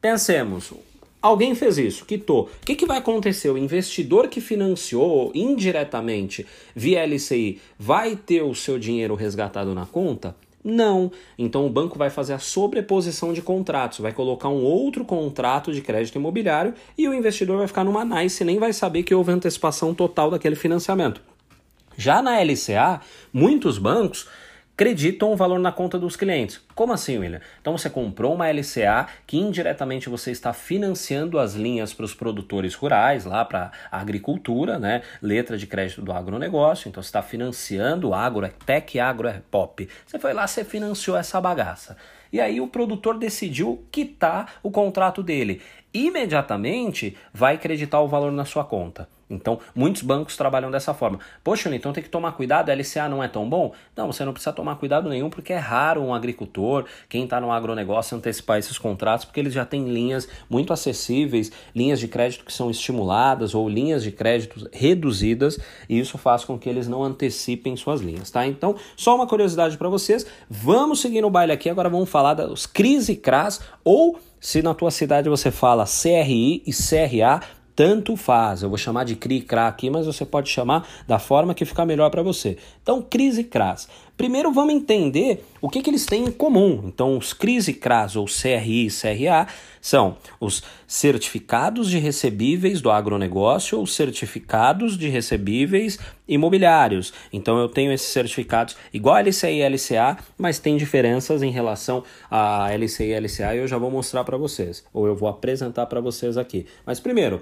pensemos, 0.00 0.72
Alguém 1.22 1.54
fez 1.54 1.76
isso, 1.76 2.06
quitou. 2.06 2.44
O 2.62 2.64
que, 2.64 2.74
que 2.74 2.86
vai 2.86 2.96
acontecer? 2.96 3.50
O 3.50 3.58
investidor 3.58 4.28
que 4.28 4.40
financiou 4.40 5.30
indiretamente 5.34 6.46
via 6.74 7.04
LCI 7.04 7.60
vai 7.78 8.16
ter 8.16 8.40
o 8.40 8.54
seu 8.54 8.78
dinheiro 8.78 9.14
resgatado 9.14 9.74
na 9.74 9.84
conta? 9.84 10.34
Não. 10.62 11.10
Então 11.38 11.66
o 11.66 11.70
banco 11.70 11.98
vai 11.98 12.10
fazer 12.10 12.34
a 12.34 12.38
sobreposição 12.38 13.32
de 13.32 13.40
contratos, 13.40 14.00
vai 14.00 14.12
colocar 14.12 14.48
um 14.48 14.62
outro 14.62 15.04
contrato 15.04 15.72
de 15.72 15.80
crédito 15.80 16.16
imobiliário 16.16 16.74
e 16.96 17.08
o 17.08 17.14
investidor 17.14 17.58
vai 17.58 17.66
ficar 17.66 17.84
numa 17.84 18.04
nice 18.04 18.42
e 18.42 18.46
nem 18.46 18.58
vai 18.58 18.72
saber 18.72 19.02
que 19.02 19.14
houve 19.14 19.32
antecipação 19.32 19.94
total 19.94 20.30
daquele 20.30 20.56
financiamento. 20.56 21.22
Já 21.96 22.22
na 22.22 22.40
LCA, 22.40 23.00
muitos 23.32 23.78
bancos 23.78 24.28
creditam 24.80 25.30
o 25.30 25.36
valor 25.36 25.58
na 25.58 25.70
conta 25.70 25.98
dos 25.98 26.16
clientes. 26.16 26.58
Como 26.74 26.90
assim, 26.90 27.18
William? 27.18 27.42
Então 27.60 27.76
você 27.76 27.90
comprou 27.90 28.34
uma 28.34 28.50
LCA 28.50 29.08
que 29.26 29.36
indiretamente 29.36 30.08
você 30.08 30.30
está 30.30 30.54
financiando 30.54 31.38
as 31.38 31.52
linhas 31.52 31.92
para 31.92 32.06
os 32.06 32.14
produtores 32.14 32.74
rurais, 32.74 33.26
lá 33.26 33.44
para 33.44 33.72
a 33.92 34.00
agricultura, 34.00 34.78
né? 34.78 35.02
Letra 35.20 35.58
de 35.58 35.66
crédito 35.66 36.00
do 36.00 36.10
agronegócio. 36.10 36.88
Então 36.88 37.02
você 37.02 37.10
está 37.10 37.20
financiando 37.20 38.14
agro, 38.14 38.46
é 38.46 38.52
tech, 38.64 38.98
agro, 38.98 39.28
é 39.28 39.42
pop. 39.50 39.86
Você 40.06 40.18
foi 40.18 40.32
lá, 40.32 40.46
você 40.46 40.64
financiou 40.64 41.14
essa 41.14 41.38
bagaça. 41.42 41.94
E 42.32 42.40
aí 42.40 42.60
o 42.60 42.68
produtor 42.68 43.18
decidiu 43.18 43.84
quitar 43.90 44.54
o 44.62 44.70
contrato 44.70 45.22
dele. 45.22 45.60
Imediatamente 45.92 47.16
vai 47.32 47.58
creditar 47.58 48.02
o 48.02 48.08
valor 48.08 48.30
na 48.32 48.44
sua 48.44 48.64
conta. 48.64 49.08
Então, 49.30 49.60
muitos 49.74 50.02
bancos 50.02 50.36
trabalham 50.36 50.70
dessa 50.70 50.92
forma. 50.92 51.20
Poxa, 51.44 51.72
então 51.74 51.92
tem 51.92 52.02
que 52.02 52.08
tomar 52.08 52.32
cuidado, 52.32 52.68
a 52.68 52.74
LCA 52.74 53.08
não 53.08 53.22
é 53.22 53.28
tão 53.28 53.48
bom? 53.48 53.72
Não, 53.96 54.10
você 54.10 54.24
não 54.24 54.32
precisa 54.32 54.52
tomar 54.52 54.74
cuidado 54.74 55.08
nenhum, 55.08 55.30
porque 55.30 55.52
é 55.52 55.58
raro 55.58 56.02
um 56.02 56.12
agricultor, 56.12 56.84
quem 57.08 57.24
está 57.24 57.40
no 57.40 57.52
agronegócio, 57.52 58.16
antecipar 58.16 58.58
esses 58.58 58.76
contratos, 58.76 59.24
porque 59.24 59.38
eles 59.38 59.52
já 59.52 59.64
têm 59.64 59.88
linhas 59.88 60.28
muito 60.48 60.72
acessíveis, 60.72 61.52
linhas 61.74 62.00
de 62.00 62.08
crédito 62.08 62.44
que 62.44 62.52
são 62.52 62.70
estimuladas 62.70 63.54
ou 63.54 63.68
linhas 63.68 64.02
de 64.02 64.10
crédito 64.10 64.68
reduzidas, 64.72 65.58
e 65.88 66.00
isso 66.00 66.18
faz 66.18 66.44
com 66.44 66.58
que 66.58 66.68
eles 66.68 66.88
não 66.88 67.04
antecipem 67.04 67.76
suas 67.76 68.00
linhas, 68.00 68.32
tá? 68.32 68.44
Então, 68.44 68.74
só 68.96 69.14
uma 69.14 69.28
curiosidade 69.28 69.78
para 69.78 69.88
vocês, 69.88 70.26
vamos 70.48 71.00
seguir 71.00 71.20
no 71.20 71.30
baile 71.30 71.52
aqui, 71.52 71.70
agora 71.70 71.88
vamos 71.88 72.10
falar 72.10 72.34
dos 72.34 72.66
CRIs 72.66 73.08
e 73.08 73.14
CRAS, 73.14 73.60
ou 73.84 74.18
se 74.40 74.62
na 74.62 74.74
tua 74.74 74.90
cidade 74.90 75.28
você 75.28 75.50
fala 75.50 75.84
CRI 75.84 76.62
e 76.66 76.72
CRA, 76.72 77.40
tanto 77.76 78.16
faz. 78.16 78.62
Eu 78.62 78.68
vou 78.68 78.78
chamar 78.78 79.04
de 79.04 79.14
CRI 79.14 79.36
e 79.36 79.42
CRA 79.42 79.68
aqui, 79.68 79.90
mas 79.90 80.06
você 80.06 80.24
pode 80.24 80.48
chamar 80.48 80.86
da 81.06 81.18
forma 81.18 81.54
que 81.54 81.64
ficar 81.64 81.86
melhor 81.86 82.10
para 82.10 82.22
você. 82.22 82.56
Então, 82.82 83.02
CRIs 83.02 83.38
e 83.38 83.44
CRAS. 83.44 83.88
Primeiro 84.20 84.52
vamos 84.52 84.74
entender 84.74 85.46
o 85.62 85.68
que, 85.70 85.80
que 85.80 85.88
eles 85.88 86.04
têm 86.04 86.26
em 86.26 86.30
comum. 86.30 86.82
Então, 86.84 87.16
os 87.16 87.32
CRIs 87.32 87.68
e 87.68 87.72
CRAS, 87.72 88.16
ou 88.16 88.26
CRI 88.26 88.88
e 88.88 88.90
CRA, 88.90 89.46
são 89.80 90.18
os 90.38 90.62
certificados 90.86 91.88
de 91.88 91.98
recebíveis 91.98 92.82
do 92.82 92.90
agronegócio 92.90 93.78
ou 93.78 93.86
certificados 93.86 94.98
de 94.98 95.08
recebíveis 95.08 95.98
imobiliários. 96.28 97.14
Então, 97.32 97.58
eu 97.58 97.66
tenho 97.66 97.94
esses 97.94 98.08
certificados 98.08 98.76
igual 98.92 99.16
a 99.16 99.22
LCI 99.22 99.62
e 99.62 99.66
LCA, 99.66 100.18
mas 100.36 100.58
tem 100.58 100.76
diferenças 100.76 101.42
em 101.42 101.50
relação 101.50 102.04
a 102.30 102.68
LCI 102.74 103.12
e 103.12 103.18
LCA 103.18 103.54
e 103.54 103.60
eu 103.60 103.66
já 103.66 103.78
vou 103.78 103.90
mostrar 103.90 104.22
para 104.22 104.36
vocês, 104.36 104.84
ou 104.92 105.06
eu 105.06 105.16
vou 105.16 105.30
apresentar 105.30 105.86
para 105.86 105.98
vocês 105.98 106.36
aqui. 106.36 106.66
Mas 106.84 107.00
primeiro, 107.00 107.40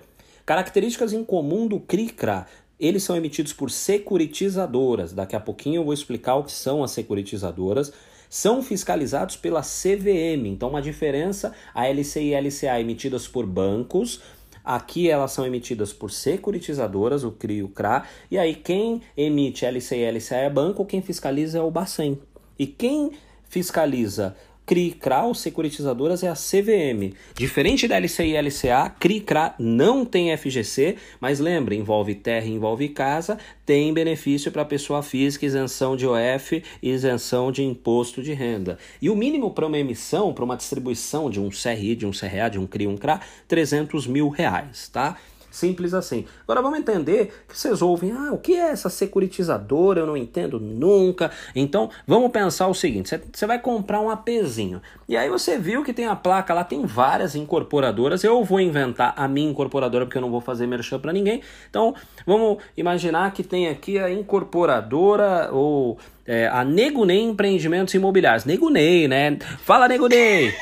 Características 0.49 1.12
em 1.12 1.23
comum 1.23 1.66
do 1.66 1.78
CRICRA. 1.78 2.47
Eles 2.78 3.02
são 3.02 3.16
emitidos 3.16 3.52
por 3.52 3.70
securitizadoras. 3.70 5.12
Daqui 5.12 5.35
a 5.35 5.40
pouquinho 5.40 5.80
eu 5.80 5.85
vou 5.85 5.92
explicar 5.92 6.37
o 6.37 6.44
que 6.44 6.52
são 6.52 6.85
as 6.85 6.92
securitizadoras. 6.92 7.92
São 8.30 8.62
fiscalizados 8.62 9.37
pela 9.37 9.62
CVM. 9.62 10.47
Então, 10.47 10.68
uma 10.68 10.82
diferença: 10.82 11.52
a 11.75 11.88
LCI 11.88 12.35
e 12.35 12.40
LCA 12.40 12.80
emitidas 12.80 13.26
por 13.26 13.47
bancos. 13.47 14.20
Aqui 14.64 15.08
elas 15.08 15.32
são 15.32 15.47
emitidas 15.47 15.94
por 15.94 16.11
securitizadoras, 16.11 17.25
o 17.25 17.32
CRI 17.32 17.56
e 17.56 17.62
o 17.62 17.68
CRA. 17.68 18.04
E 18.30 18.37
aí, 18.37 18.54
quem 18.54 19.00
emite 19.16 19.64
LCI 19.64 19.97
e 19.97 20.11
LCA 20.11 20.37
é 20.37 20.50
banco, 20.50 20.85
quem 20.85 21.00
fiscaliza 21.00 21.58
é 21.58 21.62
o 21.62 21.70
Bacen. 21.70 22.18
E 22.58 22.66
quem 22.66 23.12
fiscaliza 23.49 24.37
CRI, 24.68 24.90
CRA 24.90 25.32
securitizadoras 25.32 26.22
é 26.22 26.28
a 26.28 26.34
CVM. 26.34 27.14
Diferente 27.34 27.88
da 27.88 27.98
LCI 27.98 28.32
e 28.32 28.37
LCA, 28.37 28.90
CRI, 29.00 29.20
CRA 29.20 29.54
não 29.58 30.04
tem 30.04 30.37
FGC, 30.37 30.96
mas 31.18 31.40
lembre, 31.40 31.75
envolve 31.75 32.14
terra, 32.14 32.44
envolve 32.44 32.87
casa, 32.90 33.38
tem 33.64 33.94
benefício 33.94 34.52
para 34.52 34.66
pessoa 34.66 35.02
física, 35.02 35.46
isenção 35.46 35.96
de 35.96 36.06
OF 36.06 36.62
e 36.82 36.90
isenção 36.90 37.50
de 37.50 37.64
imposto 37.64 38.22
de 38.22 38.34
renda. 38.34 38.78
E 39.00 39.08
o 39.08 39.16
mínimo 39.16 39.52
para 39.52 39.66
uma 39.66 39.78
emissão, 39.78 40.34
para 40.34 40.44
uma 40.44 40.56
distribuição 40.56 41.30
de 41.30 41.40
um 41.40 41.48
CRI, 41.48 41.96
de 41.96 42.04
um 42.04 42.10
CRA, 42.10 42.50
de 42.50 42.58
um 42.58 42.66
CRI, 42.66 42.87
um 42.87 42.96
CRA, 42.98 43.22
300 43.48 44.06
mil 44.06 44.28
reais, 44.28 44.88
tá? 44.88 45.16
Simples 45.58 45.92
assim. 45.92 46.24
Agora 46.44 46.62
vamos 46.62 46.78
entender 46.78 47.44
que 47.48 47.58
vocês 47.58 47.82
ouvem, 47.82 48.12
ah, 48.12 48.32
o 48.32 48.38
que 48.38 48.54
é 48.54 48.70
essa 48.70 48.88
securitizadora? 48.88 50.00
Eu 50.00 50.06
não 50.06 50.16
entendo 50.16 50.60
nunca. 50.60 51.32
Então 51.54 51.90
vamos 52.06 52.30
pensar 52.30 52.68
o 52.68 52.74
seguinte: 52.74 53.20
você 53.32 53.46
vai 53.46 53.58
comprar 53.58 54.00
um 54.00 54.08
APzinho. 54.08 54.80
E 55.08 55.16
aí 55.16 55.28
você 55.28 55.58
viu 55.58 55.82
que 55.82 55.92
tem 55.92 56.06
a 56.06 56.14
placa 56.14 56.54
lá, 56.54 56.62
tem 56.62 56.86
várias 56.86 57.34
incorporadoras. 57.34 58.22
Eu 58.22 58.44
vou 58.44 58.60
inventar 58.60 59.14
a 59.16 59.26
minha 59.26 59.50
incorporadora 59.50 60.06
porque 60.06 60.18
eu 60.18 60.22
não 60.22 60.30
vou 60.30 60.40
fazer 60.40 60.66
merchan 60.66 61.00
para 61.00 61.12
ninguém. 61.12 61.42
Então 61.68 61.94
vamos 62.24 62.58
imaginar 62.76 63.32
que 63.32 63.42
tem 63.42 63.68
aqui 63.68 63.98
a 63.98 64.10
incorporadora 64.10 65.50
ou 65.52 65.98
é, 66.24 66.46
a 66.46 66.64
Negunei 66.64 67.20
Empreendimentos 67.20 67.94
Imobiliários. 67.94 68.44
Negunei, 68.44 69.08
né? 69.08 69.36
Fala, 69.64 69.88
Negunei! 69.88 70.54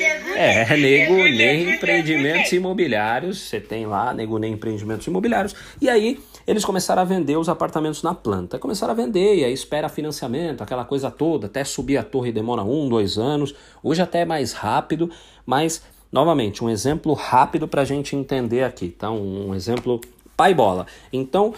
É, 0.00 0.76
Nego 0.76 1.14
Ney 1.14 1.74
Empreendimentos 1.74 2.52
Imobiliários. 2.52 3.40
Você 3.40 3.60
tem 3.60 3.86
lá 3.86 4.14
Nego 4.14 4.38
Ney 4.38 4.50
Empreendimentos 4.50 5.06
Imobiliários. 5.06 5.54
E 5.80 5.88
aí 5.88 6.18
eles 6.46 6.64
começaram 6.64 7.02
a 7.02 7.04
vender 7.04 7.36
os 7.36 7.48
apartamentos 7.48 8.02
na 8.02 8.14
planta. 8.14 8.58
Começaram 8.58 8.92
a 8.92 8.96
vender 8.96 9.36
e 9.36 9.44
aí 9.44 9.52
espera 9.52 9.88
financiamento, 9.88 10.62
aquela 10.62 10.84
coisa 10.84 11.10
toda. 11.10 11.46
Até 11.46 11.64
subir 11.64 11.96
a 11.96 12.02
torre 12.02 12.32
demora 12.32 12.62
um, 12.62 12.88
dois 12.88 13.18
anos. 13.18 13.54
Hoje 13.82 14.00
até 14.00 14.20
é 14.20 14.24
mais 14.24 14.52
rápido, 14.52 15.10
mas 15.44 15.82
novamente 16.12 16.64
um 16.64 16.70
exemplo 16.70 17.12
rápido 17.12 17.66
para 17.66 17.82
a 17.82 17.84
gente 17.84 18.14
entender 18.14 18.64
aqui. 18.64 18.88
Tá? 18.88 19.10
Um, 19.10 19.48
um 19.48 19.54
exemplo 19.54 20.00
pai 20.36 20.54
bola. 20.54 20.86
Então 21.12 21.52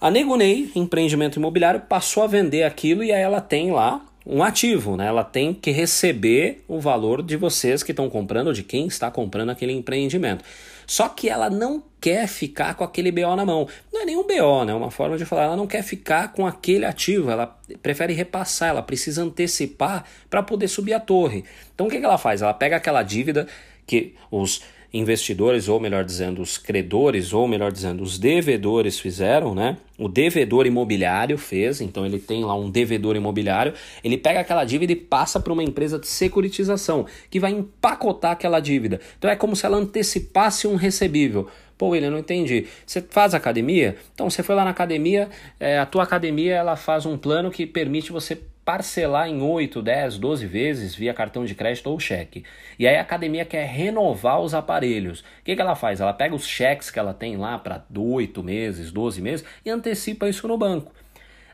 a 0.00 0.10
Nego 0.10 0.36
Ney 0.36 0.70
Empreendimento 0.74 1.38
Imobiliário 1.38 1.80
passou 1.80 2.22
a 2.22 2.26
vender 2.26 2.64
aquilo 2.64 3.02
e 3.02 3.12
aí 3.12 3.22
ela 3.22 3.40
tem 3.40 3.70
lá 3.70 4.04
um 4.26 4.42
ativo, 4.42 4.96
né? 4.96 5.06
Ela 5.06 5.22
tem 5.22 5.54
que 5.54 5.70
receber 5.70 6.64
o 6.66 6.80
valor 6.80 7.22
de 7.22 7.36
vocês 7.36 7.84
que 7.84 7.92
estão 7.92 8.10
comprando, 8.10 8.52
de 8.52 8.64
quem 8.64 8.88
está 8.88 9.08
comprando 9.08 9.50
aquele 9.50 9.72
empreendimento. 9.72 10.44
Só 10.84 11.08
que 11.08 11.28
ela 11.28 11.48
não 11.48 11.82
quer 12.00 12.26
ficar 12.26 12.74
com 12.74 12.82
aquele 12.82 13.12
BO 13.12 13.36
na 13.36 13.44
mão. 13.44 13.68
Não 13.92 14.02
é 14.02 14.04
nenhum 14.04 14.24
BO, 14.24 14.64
né? 14.64 14.72
É 14.72 14.74
uma 14.74 14.90
forma 14.90 15.16
de 15.16 15.24
falar. 15.24 15.44
Ela 15.44 15.56
não 15.56 15.66
quer 15.66 15.82
ficar 15.82 16.32
com 16.32 16.44
aquele 16.44 16.84
ativo, 16.84 17.30
ela 17.30 17.56
prefere 17.80 18.12
repassar, 18.12 18.70
ela 18.70 18.82
precisa 18.82 19.22
antecipar 19.22 20.04
para 20.28 20.42
poder 20.42 20.66
subir 20.66 20.94
a 20.94 21.00
torre. 21.00 21.44
Então 21.74 21.86
o 21.86 21.90
que, 21.90 21.98
que 21.98 22.04
ela 22.04 22.18
faz? 22.18 22.42
Ela 22.42 22.54
pega 22.54 22.76
aquela 22.76 23.04
dívida 23.04 23.46
que 23.86 24.14
os 24.30 24.62
investidores, 24.98 25.68
ou 25.68 25.80
melhor 25.80 26.04
dizendo, 26.04 26.40
os 26.42 26.58
credores, 26.58 27.32
ou 27.32 27.46
melhor 27.46 27.72
dizendo, 27.72 28.02
os 28.02 28.18
devedores 28.18 28.98
fizeram, 28.98 29.54
né? 29.54 29.76
O 29.98 30.08
devedor 30.08 30.66
imobiliário 30.66 31.38
fez, 31.38 31.80
então 31.80 32.04
ele 32.04 32.18
tem 32.18 32.44
lá 32.44 32.54
um 32.54 32.70
devedor 32.70 33.16
imobiliário, 33.16 33.72
ele 34.04 34.18
pega 34.18 34.40
aquela 34.40 34.64
dívida 34.64 34.92
e 34.92 34.96
passa 34.96 35.40
para 35.40 35.52
uma 35.52 35.64
empresa 35.64 35.98
de 35.98 36.06
securitização, 36.06 37.06
que 37.30 37.40
vai 37.40 37.52
empacotar 37.52 38.32
aquela 38.32 38.60
dívida. 38.60 39.00
Então 39.18 39.30
é 39.30 39.36
como 39.36 39.56
se 39.56 39.64
ela 39.64 39.76
antecipasse 39.76 40.66
um 40.66 40.76
recebível. 40.76 41.48
Pô, 41.78 41.88
William, 41.88 42.10
não 42.10 42.18
entendi. 42.18 42.66
Você 42.86 43.02
faz 43.02 43.34
academia? 43.34 43.96
Então, 44.14 44.30
você 44.30 44.42
foi 44.42 44.54
lá 44.54 44.64
na 44.64 44.70
academia, 44.70 45.28
é, 45.60 45.78
a 45.78 45.84
tua 45.84 46.04
academia 46.04 46.54
ela 46.54 46.74
faz 46.74 47.04
um 47.04 47.18
plano 47.18 47.50
que 47.50 47.66
permite 47.66 48.10
você 48.10 48.38
parcelar 48.66 49.28
em 49.28 49.40
8, 49.40 49.80
10, 49.80 50.18
12 50.18 50.44
vezes 50.44 50.92
via 50.92 51.14
cartão 51.14 51.44
de 51.44 51.54
crédito 51.54 51.88
ou 51.88 52.00
cheque. 52.00 52.42
E 52.76 52.84
aí 52.84 52.96
a 52.96 53.00
academia 53.00 53.44
quer 53.44 53.64
renovar 53.64 54.40
os 54.40 54.54
aparelhos. 54.54 55.20
O 55.20 55.24
que, 55.44 55.54
que 55.54 55.62
ela 55.62 55.76
faz? 55.76 56.00
Ela 56.00 56.12
pega 56.12 56.34
os 56.34 56.44
cheques 56.44 56.90
que 56.90 56.98
ela 56.98 57.14
tem 57.14 57.36
lá 57.36 57.56
para 57.60 57.84
8 57.96 58.42
meses, 58.42 58.90
12 58.90 59.22
meses 59.22 59.46
e 59.64 59.70
antecipa 59.70 60.28
isso 60.28 60.48
no 60.48 60.58
banco. 60.58 60.92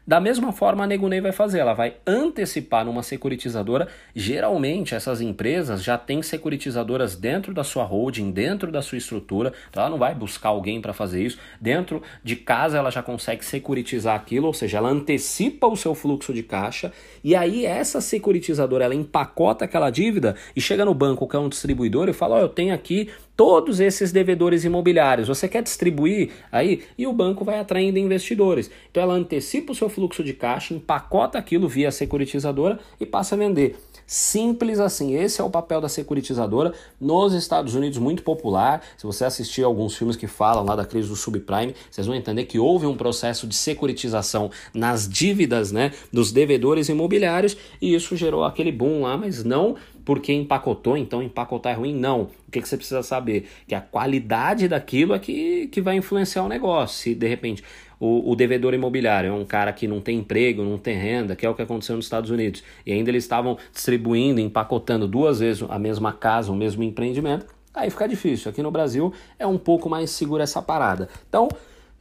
Da 0.05 0.21
mesma 0.21 0.51
forma, 0.51 0.83
a 0.83 0.87
Negunei 0.87 1.21
vai 1.21 1.31
fazer, 1.31 1.61
ela 1.61 1.75
vai 1.75 1.95
antecipar 2.05 2.85
numa 2.85 3.05
securitizadora. 3.05 3.87
Geralmente, 4.15 4.97
essas 4.97 5.21
empresas 5.21 5.83
já 5.83 5.97
têm 5.97 6.23
securitizadoras 6.23 7.15
dentro 7.15 7.55
da 7.55 7.63
sua 7.63 7.85
holding, 7.85 8.33
dentro 8.33 8.73
da 8.73 8.83
sua 8.83 8.99
estrutura. 8.99 9.53
Então, 9.71 9.81
ela 9.81 9.91
não 9.91 9.99
vai 9.99 10.13
buscar 10.13 10.49
alguém 10.49 10.81
para 10.81 10.93
fazer 10.93 11.25
isso. 11.25 11.39
Dentro 11.61 12.03
de 12.25 12.35
casa, 12.35 12.79
ela 12.79 12.91
já 12.91 13.01
consegue 13.01 13.45
securitizar 13.45 14.17
aquilo, 14.17 14.49
ou 14.49 14.55
seja, 14.55 14.79
ela 14.79 14.89
antecipa 14.89 15.69
o 15.69 15.77
seu 15.77 15.95
fluxo 15.95 16.35
de 16.35 16.43
caixa. 16.43 16.93
E 17.23 17.37
aí, 17.37 17.65
essa 17.65 18.01
securitizadora 18.01 18.85
ela 18.85 18.97
empacota 18.97 19.65
aquela 19.65 19.89
dívida 19.89 20.35
e 20.57 20.61
chega 20.61 20.85
no 20.85 20.95
banco, 20.95 21.29
que 21.29 21.37
é 21.37 21.39
um 21.39 21.49
distribuidor, 21.49 22.09
e 22.09 22.13
fala: 22.13 22.37
Ó, 22.37 22.39
oh, 22.39 22.43
eu 22.43 22.49
tenho 22.49 22.75
aqui 22.75 23.09
todos 23.37 23.81
esses 23.81 24.13
devedores 24.13 24.65
imobiliários. 24.65 25.29
Você 25.29 25.49
quer 25.49 25.63
distribuir 25.63 26.31
aí? 26.51 26.83
E 26.97 27.07
o 27.07 27.13
banco 27.13 27.45
vai 27.45 27.59
atraindo 27.59 27.99
investidores. 27.99 28.71
Então 28.91 29.03
ela 29.03 29.15
antecipa 29.15 29.73
o 29.73 29.75
seu 29.75 29.89
fluxo 29.89 30.23
de 30.23 30.33
caixa, 30.33 30.75
empacota 30.75 31.39
aquilo 31.39 31.69
via 31.69 31.91
securitizadora 31.91 32.79
e 33.01 33.07
passa 33.07 33.35
a 33.35 33.39
vender. 33.39 33.77
Simples 34.07 34.81
assim, 34.81 35.15
esse 35.15 35.41
é 35.41 35.45
o 35.45 35.51
papel 35.51 35.81
da 35.81 35.89
securitizadora 35.89 36.73
nos 37.01 37.33
Estados 37.35 37.75
Unidos, 37.75 37.99
muito 37.99 38.23
popular. 38.23 38.83
Se 38.97 39.05
você 39.05 39.25
assistir 39.25 39.63
alguns 39.63 39.97
filmes 39.97 40.17
que 40.17 40.27
falam 40.27 40.65
lá 40.65 40.77
da 40.77 40.85
crise 40.85 41.09
do 41.09 41.17
subprime, 41.17 41.75
vocês 41.91 42.07
vão 42.07 42.17
entender 42.17 42.45
que 42.45 42.59
houve 42.59 42.87
um 42.87 42.97
processo 42.97 43.47
de 43.47 43.55
securitização 43.55 44.51
nas 44.75 45.09
dívidas 45.09 45.73
né, 45.73 45.93
dos 46.13 46.33
devedores 46.33 46.89
imobiliários 46.89 47.57
e 47.81 47.95
isso 47.95 48.17
gerou 48.17 48.45
aquele 48.45 48.73
boom 48.73 49.03
lá, 49.03 49.17
mas 49.17 49.45
não 49.45 49.77
porque 50.05 50.33
empacotou, 50.33 50.97
então 50.97 51.23
empacotar 51.23 51.73
é 51.73 51.77
ruim. 51.77 51.95
Não. 51.95 52.23
O 52.23 52.51
que, 52.51 52.61
que 52.61 52.69
você 52.69 52.77
precisa 52.77 53.03
saber? 53.03 53.49
Que 53.67 53.75
a 53.75 53.81
qualidade 53.81 54.69
daquilo 54.69 55.15
é 55.15 55.19
que, 55.19 55.69
que 55.69 55.81
vai 55.81 55.97
influenciar 55.97 56.43
o 56.43 56.49
negócio. 56.49 56.99
Se 56.99 57.15
de 57.15 57.29
repente 57.29 57.63
o, 58.03 58.33
o 58.33 58.35
devedor 58.35 58.75
imobiliário 58.75 59.31
é 59.31 59.33
um 59.33 59.45
cara 59.45 59.73
que 59.73 59.87
não 59.87 60.01
tem 60.01 60.19
emprego, 60.19 60.65
não 60.65 60.77
tem 60.77 60.97
renda, 60.97 61.37
que 61.37 61.47
é 61.47 61.49
o 61.49 61.55
que 61.55 61.63
aconteceu 61.63 61.95
nos 61.95 62.07
Estados 62.07 62.31
Unidos, 62.31 62.65
e 62.85 62.93
ainda 62.93 63.11
eles 63.11 63.23
estavam 63.23 63.57
distribuindo, 63.73 64.41
empacotando 64.41 65.07
duas 65.07 65.39
vezes 65.39 65.65
a 65.69 65.79
mesma 65.79 66.13
casa, 66.13 66.51
o 66.51 66.57
mesmo 66.57 66.83
empreendimento, 66.83 67.47
aí 67.73 67.89
fica 67.91 68.09
difícil. 68.09 68.51
Aqui 68.51 68.61
no 68.61 68.73
Brasil 68.73 69.13
é 69.39 69.47
um 69.47 69.57
pouco 69.57 69.89
mais 69.89 70.11
segura 70.11 70.43
essa 70.43 70.61
parada. 70.61 71.09
Então, 71.29 71.49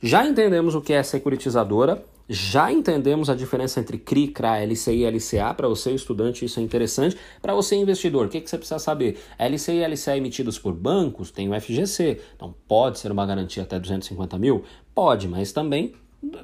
já 0.01 0.25
entendemos 0.25 0.73
o 0.73 0.81
que 0.81 0.91
é 0.91 1.03
securitizadora, 1.03 2.03
já 2.33 2.71
entendemos 2.71 3.29
a 3.29 3.35
diferença 3.35 3.81
entre 3.81 3.97
CRI, 3.97 4.29
CRA, 4.29 4.63
LCI 4.63 5.03
e 5.03 5.05
LCA. 5.05 5.53
Para 5.53 5.67
você, 5.67 5.91
estudante, 5.91 6.45
isso 6.45 6.61
é 6.61 6.63
interessante. 6.63 7.17
Para 7.41 7.53
você, 7.53 7.75
investidor, 7.75 8.27
o 8.27 8.29
que, 8.29 8.39
que 8.39 8.49
você 8.49 8.57
precisa 8.57 8.79
saber? 8.79 9.19
LCI 9.37 9.79
e 9.79 9.85
LCA 9.85 10.15
emitidos 10.15 10.57
por 10.57 10.73
bancos 10.73 11.29
tem 11.29 11.49
o 11.49 11.59
FGC. 11.59 12.21
Então, 12.33 12.55
pode 12.69 12.99
ser 12.99 13.11
uma 13.11 13.25
garantia 13.25 13.63
até 13.63 13.77
250 13.77 14.37
mil? 14.37 14.63
Pode, 14.93 15.27
mas 15.27 15.51
também 15.51 15.93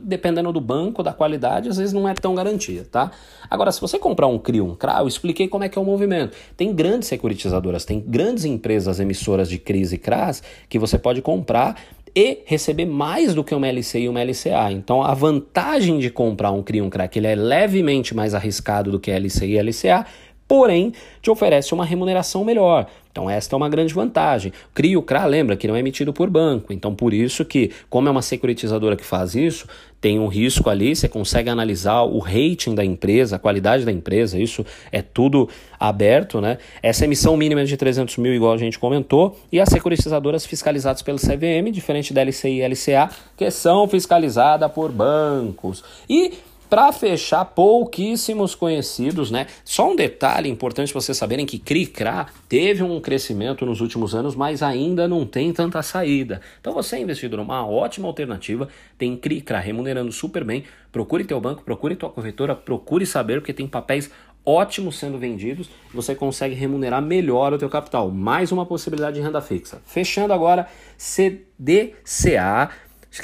dependendo 0.01 0.51
do 0.51 0.59
banco, 0.59 1.03
da 1.03 1.13
qualidade, 1.13 1.69
às 1.69 1.77
vezes 1.77 1.93
não 1.93 2.09
é 2.09 2.13
tão 2.13 2.33
garantia, 2.33 2.85
tá? 2.91 3.11
Agora, 3.49 3.71
se 3.71 3.79
você 3.79 3.99
comprar 3.99 4.27
um 4.27 4.39
CRI, 4.39 4.59
um 4.59 4.75
CRA, 4.75 4.99
eu 4.99 5.07
expliquei 5.07 5.47
como 5.47 5.63
é 5.63 5.69
que 5.69 5.77
é 5.77 5.81
o 5.81 5.85
movimento. 5.85 6.35
Tem 6.55 6.73
grandes 6.73 7.07
securitizadoras, 7.07 7.85
tem 7.85 7.99
grandes 7.99 8.43
empresas 8.43 8.99
emissoras 8.99 9.47
de 9.47 9.59
CRIs 9.59 9.93
e 9.93 9.97
CRAs 9.97 10.41
que 10.67 10.79
você 10.79 10.97
pode 10.97 11.21
comprar 11.21 11.79
e 12.15 12.39
receber 12.45 12.87
mais 12.87 13.35
do 13.35 13.43
que 13.43 13.53
uma 13.53 13.67
LC 13.67 13.99
e 13.99 14.09
uma 14.09 14.23
LCA. 14.23 14.71
Então 14.71 15.03
a 15.03 15.13
vantagem 15.13 15.99
de 15.99 16.09
comprar 16.09 16.51
um 16.51 16.63
CRI 16.63 16.81
um 16.81 16.89
CRAC 16.89 17.17
ele 17.17 17.27
é 17.27 17.35
levemente 17.35 18.15
mais 18.15 18.33
arriscado 18.33 18.91
do 18.91 18.99
que 18.99 19.11
LC 19.11 19.45
e 19.45 19.61
LCA, 19.61 20.03
porém 20.47 20.93
te 21.21 21.29
oferece 21.29 21.73
uma 21.73 21.85
remuneração 21.85 22.43
melhor. 22.43 22.87
Então 23.11 23.27
esta 23.27 23.55
é 23.55 23.57
uma 23.57 23.67
grande 23.67 23.93
vantagem. 23.93 24.53
O 24.71 24.75
CRI 24.75 24.91
e 24.91 24.97
o 24.97 25.01
CRA, 25.01 25.25
lembra 25.25 25.57
que 25.57 25.67
não 25.67 25.75
é 25.75 25.79
emitido 25.79 26.13
por 26.13 26.29
banco. 26.29 26.71
Então 26.71 26.93
por 26.93 27.13
isso 27.13 27.43
que, 27.43 27.71
como 27.89 28.07
é 28.07 28.11
uma 28.11 28.21
securitizadora 28.21 28.95
que 28.95 29.03
faz 29.03 29.33
isso, 29.33 29.67
tem 29.99 30.19
um 30.19 30.27
risco 30.27 30.69
ali, 30.69 30.95
você 30.95 31.09
consegue 31.09 31.49
analisar 31.49 32.03
o 32.03 32.19
rating 32.19 32.75
da 32.75 32.85
empresa, 32.85 33.37
a 33.37 33.39
qualidade 33.39 33.83
da 33.83 33.91
empresa, 33.91 34.37
isso 34.37 34.63
é 34.91 35.01
tudo 35.01 35.49
aberto, 35.79 36.39
né? 36.39 36.59
Essa 36.83 37.05
emissão 37.05 37.35
mínima 37.35 37.61
é 37.61 37.63
de 37.63 37.75
300 37.75 38.17
mil, 38.17 38.33
igual 38.33 38.53
a 38.53 38.57
gente 38.57 38.77
comentou, 38.77 39.35
e 39.51 39.59
as 39.59 39.69
securitizadoras 39.69 40.45
fiscalizadas 40.45 41.01
pelo 41.01 41.17
CVM, 41.17 41.71
diferente 41.71 42.13
da 42.13 42.21
LCI 42.23 42.61
e 42.61 42.67
LCA, 42.67 43.09
que 43.35 43.49
são 43.49 43.87
fiscalizadas 43.87 44.71
por 44.71 44.91
bancos. 44.91 45.83
E 46.07 46.33
para 46.69 46.91
fechar, 46.91 47.45
pouquíssimos 47.45 48.53
conhecidos, 48.55 49.31
né? 49.31 49.47
Só 49.63 49.91
um 49.91 49.95
detalhe 49.95 50.49
importante 50.49 50.93
vocês 50.93 51.17
saberem 51.17 51.45
que 51.45 51.59
CRI-CRA 51.59 52.27
teve 52.47 52.83
um 52.83 52.99
crescimento 52.99 53.65
nos 53.65 53.81
últimos 53.81 54.13
anos, 54.13 54.35
mas 54.35 54.61
ainda 54.61 55.07
não 55.07 55.25
tem 55.25 55.53
tanta 55.53 55.81
saída. 55.81 56.41
Então 56.59 56.73
você 56.73 56.97
é 56.97 56.99
investidor, 56.99 57.39
uma 57.39 57.65
ótima 57.65 58.07
alternativa, 58.07 58.67
tem 58.97 59.15
CRI-CRA 59.15 59.59
remunerando 59.59 60.11
super 60.11 60.43
bem. 60.43 60.63
Procure 60.91 61.23
teu 61.23 61.39
banco, 61.39 61.63
procure 61.63 61.95
tua 61.95 62.09
corretora, 62.09 62.55
procure 62.55 63.05
saber 63.05 63.39
porque 63.39 63.53
tem 63.53 63.67
papéis 63.67 64.09
ótimos 64.47 64.97
sendo 64.97 65.17
vendidos, 65.17 65.69
você 65.93 66.15
consegue 66.15 66.55
remunerar 66.55 67.01
melhor 67.01 67.51
o 67.51 67.57
teu 67.57 67.69
capital. 67.69 68.09
Mais 68.09 68.49
uma 68.49 68.65
possibilidade 68.65 69.17
de 69.17 69.21
renda 69.21 69.41
fixa. 69.41 69.81
Fechando 69.85 70.31
agora, 70.31 70.69
CDCA 70.97 72.69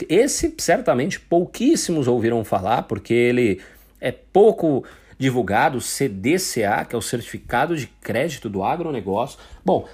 esse 0.09 0.53
certamente 0.57 1.19
pouquíssimos 1.19 2.07
ouviram 2.07 2.43
falar, 2.43 2.83
porque 2.83 3.13
ele 3.13 3.61
é 3.99 4.11
pouco 4.11 4.83
divulgado, 5.17 5.79
CDCA, 5.79 6.85
que 6.85 6.95
é 6.95 6.97
o 6.97 7.01
Certificado 7.01 7.75
de 7.75 7.87
Crédito 7.87 8.49
do 8.49 8.63
Agronegócio. 8.63 9.39
Bom, 9.63 9.87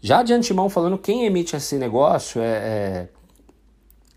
já 0.00 0.22
de 0.22 0.32
antemão 0.32 0.68
falando, 0.68 0.98
quem 0.98 1.24
emite 1.24 1.56
esse 1.56 1.76
negócio 1.76 2.40
é, 2.40 2.46
é 2.46 3.08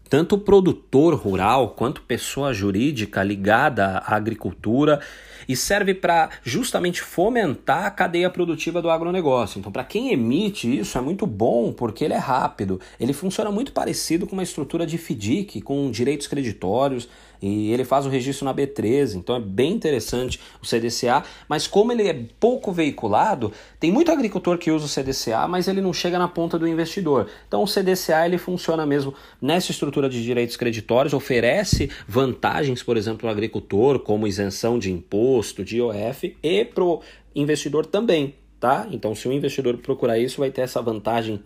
tanto 0.10 0.38
produtor 0.38 1.14
rural 1.14 1.70
quanto 1.70 2.02
pessoa 2.02 2.54
jurídica 2.54 3.22
ligada 3.22 4.00
à 4.00 4.16
agricultura 4.16 5.00
e 5.48 5.56
serve 5.56 5.96
para 5.96 6.30
justamente 6.44 7.02
fomentar 7.02 7.86
a 7.86 7.92
cadeia 7.92 8.30
produtiva 8.30 8.82
do 8.82 8.90
agronegócio. 8.90 9.60
Então, 9.60 9.72
para 9.72 9.84
quem 9.84 10.14
emite 10.14 10.80
isso 10.80 10.98
é 10.98 11.02
muito 11.02 11.26
bom 11.26 11.74
porque 11.74 12.06
ele 12.06 12.14
é 12.14 12.18
rápido. 12.18 12.80
Ele 13.00 13.14
funciona 13.14 13.50
muito 13.50 13.72
parecido 13.72 14.28
com 14.28 14.34
uma 14.34 14.44
estrutura 14.44 14.86
de 14.86 14.98
FDIC, 14.98 15.62
com 15.62 15.90
direitos 15.90 16.28
creditórios, 16.28 17.10
e 17.42 17.72
ele 17.72 17.86
faz 17.86 18.06
o 18.06 18.10
registro 18.10 18.46
na 18.46 18.54
B13, 18.54 19.16
então 19.16 19.36
é 19.36 19.40
bem 19.40 19.72
interessante 19.72 20.40
o 20.62 20.66
CDCA, 20.66 21.24
mas 21.48 21.68
como 21.68 21.92
ele 21.92 22.08
é 22.08 22.26
pouco 22.40 22.72
veiculado, 22.72 23.52
tem 23.80 23.92
muito 23.92 24.12
agricultor 24.12 24.58
que 24.58 24.72
usa 24.72 24.86
o 24.86 24.90
CDCA, 24.90 25.48
mas 25.48 25.68
ele 25.68 25.82
não 25.82 25.94
chega 25.94 26.20
na 26.20 26.28
ponta 26.28 26.60
do 26.60 26.68
investidor. 26.68 27.28
Então 27.48 27.64
o 27.64 27.68
CDCA 27.68 28.26
ele 28.26 28.38
funciona 28.38 28.86
mesmo 28.86 29.14
nessa 29.42 29.72
estrutura 29.72 29.99
de 30.08 30.24
direitos 30.24 30.56
creditórios, 30.56 31.14
oferece 31.14 31.90
vantagens, 32.08 32.84
por 32.84 32.96
exemplo, 32.96 33.28
ao 33.28 33.34
agricultor, 33.34 34.00
como 34.00 34.28
isenção 34.28 34.78
de 34.78 34.92
imposto, 34.92 35.64
de 35.64 35.78
IOF, 35.78 36.38
e 36.42 36.64
para 36.64 36.84
o 36.84 37.02
investidor 37.36 37.86
também. 37.86 38.36
Tá? 38.60 38.88
Então, 38.92 39.16
se 39.16 39.28
o 39.28 39.32
investidor 39.32 39.78
procurar 39.78 40.20
isso, 40.20 40.40
vai 40.40 40.52
ter 40.52 40.62
essa 40.62 40.82
vantagem 40.82 41.42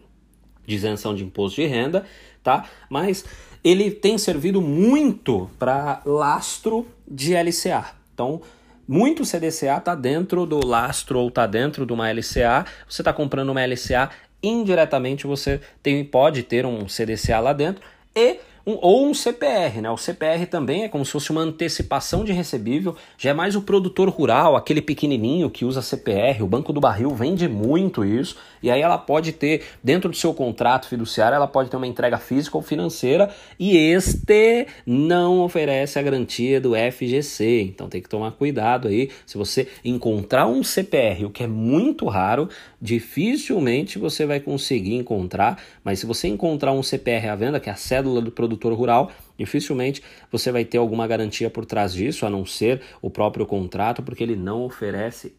de 0.66 0.76
isenção 0.76 1.16
de 1.16 1.24
imposto 1.24 1.62
de 1.62 1.68
renda, 1.68 2.06
tá? 2.42 2.68
Mas 2.90 3.24
ele 3.64 3.92
tem 3.92 4.18
servido 4.18 4.62
muito 4.62 5.50
para 5.60 6.02
lastro 6.06 6.88
de 7.08 7.34
LCA. 7.36 7.96
Então, 8.14 8.42
muito 8.88 9.24
CDCA 9.26 9.78
está 9.78 9.96
dentro 9.96 10.46
do 10.46 10.66
lastro 10.66 11.20
ou 11.20 11.30
está 11.30 11.48
dentro 11.48 11.86
de 11.86 11.94
uma 11.94 12.12
LCA. 12.12 12.66
Você 12.88 13.02
está 13.02 13.14
comprando 13.14 13.50
uma 13.50 13.66
LCA, 13.66 14.10
indiretamente 14.42 15.26
você 15.26 15.62
tem, 15.82 16.04
pode 16.04 16.44
ter 16.44 16.66
um 16.66 16.88
CDCA 16.88 17.40
lá 17.40 17.54
dentro 17.54 17.82
e 18.16 18.40
um, 18.66 18.78
ou 18.82 19.06
um 19.08 19.14
CPR, 19.14 19.82
né? 19.82 19.92
O 19.92 19.98
CPR 19.98 20.46
também 20.46 20.86
é 20.86 20.90
como 20.90 21.06
se 21.06 21.12
fosse 21.12 21.32
uma 21.32 21.42
antecipação 21.42 22.24
de 22.24 22.32
recebível, 22.32 22.96
já 23.18 23.32
é 23.32 23.34
mais 23.34 23.56
o 23.56 23.62
produtor 23.62 24.08
rural, 24.10 24.56
aquele 24.56 24.82
pequenininho 24.82 25.50
que 25.50 25.66
usa 25.66 25.82
CPR, 25.82 26.42
o 26.42 26.48
Banco 26.48 26.72
do 26.72 26.80
Barril 26.80 27.14
vende 27.14 27.48
muito 27.48 28.06
isso, 28.06 28.38
e 28.62 28.72
aí 28.72 28.82
ela 28.82 28.98
pode 28.98 29.34
ter, 29.34 29.64
dentro 29.84 30.10
do 30.10 30.16
seu 30.16 30.34
contrato 30.34 30.88
fiduciário, 30.88 31.36
ela 31.36 31.48
pode 31.48 31.70
ter 31.70 31.76
uma 31.76 31.88
entrega 31.88 32.18
física 32.18 32.56
ou 32.56 32.64
financeira, 32.64 33.30
e 33.60 33.76
este 33.76 34.68
não 34.86 35.42
oferece 35.42 36.00
a 36.00 36.02
garantia 36.02 36.62
do 36.62 36.72
FGC, 36.74 37.64
então 37.64 37.90
tem 37.90 38.02
que 38.02 38.08
tomar 38.08 38.32
cuidado 38.32 38.88
aí, 38.88 39.10
se 39.26 39.38
você 39.38 39.68
encontrar 39.84 40.48
um 40.48 40.64
CPR, 40.64 41.26
o 41.26 41.30
que 41.30 41.44
é 41.44 41.48
muito 41.48 42.08
raro, 42.08 42.48
dificilmente 42.84 43.98
você 43.98 44.26
vai 44.26 44.42
conseguir 44.42 44.96
encontrar, 44.96 45.58
mas 45.86 46.00
se 46.00 46.06
você 46.06 46.28
encontrar 46.28 46.74
um 46.74 46.84
CPR 46.84 47.30
à 47.30 47.36
venda, 47.36 47.58
que 47.58 47.70
é 47.70 47.72
a 47.72 47.78
cédula 47.78 48.22
do 48.22 48.30
produtor 48.30 48.74
rural, 48.74 49.10
dificilmente 49.38 50.04
você 50.30 50.52
vai 50.52 50.66
ter 50.66 50.80
alguma 50.80 51.08
garantia 51.08 51.50
por 51.50 51.66
trás 51.66 51.94
disso, 51.94 52.26
a 52.26 52.30
não 52.30 52.46
ser 52.46 52.82
o 53.02 53.10
próprio 53.10 53.46
contrato, 53.46 54.04
porque 54.04 54.22
ele 54.22 54.36
não 54.36 54.64
oferece 54.64 55.34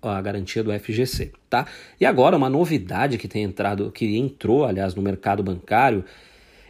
a 0.00 0.22
garantia 0.22 0.62
do 0.62 0.70
FGC, 0.72 1.32
tá? 1.50 1.66
E 2.00 2.06
agora 2.06 2.36
uma 2.36 2.48
novidade 2.48 3.18
que 3.18 3.26
tem 3.26 3.42
entrado, 3.42 3.90
que 3.90 4.16
entrou, 4.16 4.64
aliás, 4.64 4.94
no 4.94 5.02
mercado 5.02 5.42
bancário, 5.42 6.04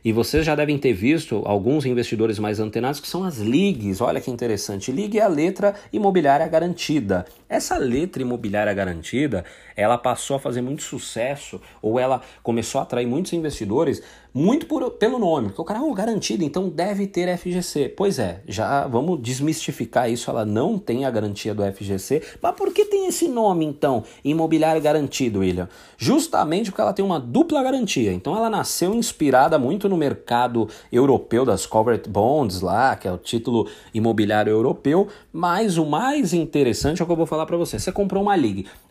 e 0.04 0.12
vocês 0.12 0.44
já 0.44 0.54
devem 0.54 0.76
ter 0.76 0.92
visto 0.92 1.42
alguns 1.46 1.86
investidores 1.86 2.38
mais 2.38 2.60
antenados 2.60 3.00
que 3.00 3.08
são 3.08 3.24
as 3.24 3.38
LIGs. 3.38 4.02
Olha 4.02 4.20
que 4.20 4.30
interessante. 4.30 4.92
LIG 4.92 5.18
é 5.18 5.22
a 5.22 5.28
letra 5.28 5.74
imobiliária 5.90 6.46
garantida. 6.46 7.24
Essa 7.48 7.78
letra 7.78 8.20
imobiliária 8.20 8.74
garantida, 8.74 9.46
ela 9.74 9.96
passou 9.96 10.36
a 10.36 10.38
fazer 10.38 10.60
muito 10.60 10.82
sucesso 10.82 11.58
ou 11.80 11.98
ela 11.98 12.20
começou 12.42 12.80
a 12.80 12.82
atrair 12.82 13.06
muitos 13.06 13.32
investidores 13.32 14.02
muito 14.34 14.66
por, 14.66 14.90
pelo 14.90 15.16
nome, 15.16 15.46
porque 15.46 15.60
o 15.60 15.64
cara, 15.64 15.80
oh, 15.80 15.94
garantido, 15.94 16.42
então 16.42 16.68
deve 16.68 17.06
ter 17.06 17.38
FGC. 17.38 17.94
Pois 17.96 18.18
é, 18.18 18.42
já 18.48 18.84
vamos 18.88 19.22
desmistificar 19.22 20.10
isso, 20.10 20.28
ela 20.28 20.44
não 20.44 20.76
tem 20.76 21.04
a 21.04 21.10
garantia 21.10 21.54
do 21.54 21.62
FGC, 21.62 22.20
mas 22.42 22.56
por 22.56 22.72
que 22.72 22.84
tem 22.84 23.06
esse 23.06 23.28
nome 23.28 23.64
então, 23.64 24.02
imobiliário 24.24 24.82
garantido, 24.82 25.38
William? 25.38 25.68
Justamente 25.96 26.70
porque 26.70 26.80
ela 26.80 26.92
tem 26.92 27.04
uma 27.04 27.20
dupla 27.20 27.62
garantia, 27.62 28.12
então 28.12 28.36
ela 28.36 28.50
nasceu 28.50 28.92
inspirada 28.92 29.56
muito 29.56 29.88
no 29.88 29.96
mercado 29.96 30.68
europeu 30.90 31.44
das 31.44 31.64
covered 31.64 32.08
bonds 32.08 32.60
lá, 32.60 32.96
que 32.96 33.06
é 33.06 33.12
o 33.12 33.18
título 33.18 33.68
imobiliário 33.94 34.50
europeu, 34.50 35.06
mas 35.32 35.78
o 35.78 35.86
mais 35.86 36.34
interessante 36.34 37.00
é 37.00 37.04
o 37.04 37.06
que 37.06 37.12
eu 37.12 37.16
vou 37.16 37.26
falar 37.26 37.46
para 37.46 37.56
você, 37.56 37.78
você 37.78 37.92
comprou 37.92 38.22
uma 38.22 38.34
ligue, 38.34 38.66
é, 38.66 38.83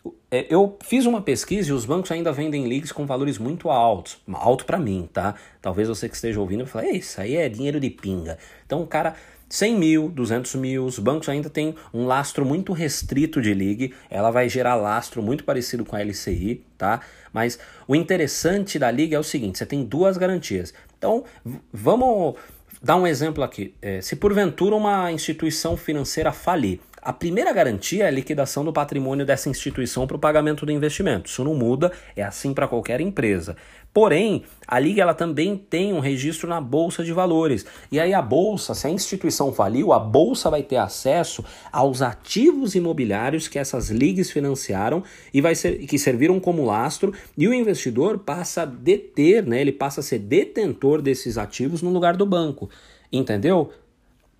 eu 0.49 0.77
fiz 0.83 1.05
uma 1.05 1.21
pesquisa 1.21 1.69
e 1.69 1.73
os 1.73 1.85
bancos 1.85 2.11
ainda 2.11 2.31
vendem 2.31 2.67
leagues 2.67 2.91
com 2.91 3.05
valores 3.05 3.37
muito 3.37 3.69
altos. 3.69 4.17
Alto 4.33 4.65
para 4.65 4.79
mim, 4.79 5.07
tá? 5.11 5.35
Talvez 5.61 5.87
você 5.87 6.09
que 6.09 6.15
esteja 6.15 6.39
ouvindo 6.39 6.65
fale, 6.65 6.97
isso 6.97 7.21
aí 7.21 7.35
é 7.35 7.47
dinheiro 7.47 7.79
de 7.79 7.89
pinga. 7.89 8.37
Então, 8.65 8.81
o 8.81 8.87
cara, 8.87 9.15
100 9.47 9.75
mil, 9.75 10.09
200 10.09 10.55
mil, 10.55 10.85
os 10.85 10.97
bancos 10.97 11.29
ainda 11.29 11.49
têm 11.49 11.75
um 11.93 12.07
lastro 12.07 12.43
muito 12.43 12.73
restrito 12.73 13.39
de 13.39 13.53
ligue. 13.53 13.93
Ela 14.09 14.31
vai 14.31 14.49
gerar 14.49 14.75
lastro 14.75 15.21
muito 15.21 15.43
parecido 15.43 15.85
com 15.85 15.95
a 15.95 16.01
LCI, 16.01 16.65
tá? 16.77 17.01
Mas 17.31 17.59
o 17.87 17.95
interessante 17.95 18.79
da 18.79 18.89
liga 18.89 19.15
é 19.15 19.19
o 19.19 19.23
seguinte: 19.23 19.59
você 19.59 19.65
tem 19.65 19.83
duas 19.83 20.17
garantias. 20.17 20.73
Então, 20.97 21.23
vamos 21.71 22.35
dar 22.81 22.95
um 22.95 23.05
exemplo 23.05 23.43
aqui. 23.43 23.75
É, 23.79 24.01
se 24.01 24.15
porventura 24.15 24.75
uma 24.75 25.11
instituição 25.11 25.77
financeira 25.77 26.31
falir, 26.31 26.79
a 27.03 27.11
primeira 27.11 27.51
garantia 27.51 28.05
é 28.05 28.07
a 28.07 28.11
liquidação 28.11 28.63
do 28.63 28.71
patrimônio 28.71 29.25
dessa 29.25 29.49
instituição 29.49 30.07
para 30.07 30.15
o 30.15 30.19
pagamento 30.19 30.65
do 30.65 30.71
investimento. 30.71 31.29
Isso 31.29 31.43
não 31.43 31.53
muda, 31.53 31.91
é 32.15 32.23
assim 32.23 32.53
para 32.53 32.67
qualquer 32.67 33.01
empresa. 33.01 33.55
Porém, 33.93 34.43
a 34.67 34.79
liga 34.79 35.03
ela 35.03 35.13
também 35.13 35.55
tem 35.55 35.93
um 35.93 35.99
registro 35.99 36.49
na 36.49 36.59
bolsa 36.59 37.03
de 37.03 37.13
valores. 37.13 37.65
E 37.91 37.99
aí 37.99 38.13
a 38.13 38.21
bolsa, 38.21 38.73
se 38.73 38.87
a 38.87 38.89
instituição 38.89 39.53
faliu, 39.53 39.93
a 39.93 39.99
bolsa 39.99 40.49
vai 40.49 40.63
ter 40.63 40.77
acesso 40.77 41.45
aos 41.71 42.01
ativos 42.01 42.73
imobiliários 42.73 43.47
que 43.47 43.59
essas 43.59 43.89
ligas 43.89 44.31
financiaram 44.31 45.03
e 45.31 45.41
vai 45.41 45.53
ser 45.53 45.85
que 45.85 45.99
serviram 45.99 46.39
como 46.39 46.65
lastro, 46.65 47.13
e 47.37 47.47
o 47.47 47.53
investidor 47.53 48.17
passa 48.17 48.63
a 48.63 48.65
deter, 48.65 49.45
né? 49.45 49.61
Ele 49.61 49.71
passa 49.71 49.99
a 49.99 50.03
ser 50.03 50.19
detentor 50.19 51.01
desses 51.01 51.37
ativos 51.37 51.81
no 51.81 51.91
lugar 51.91 52.17
do 52.17 52.25
banco. 52.25 52.69
Entendeu? 53.11 53.71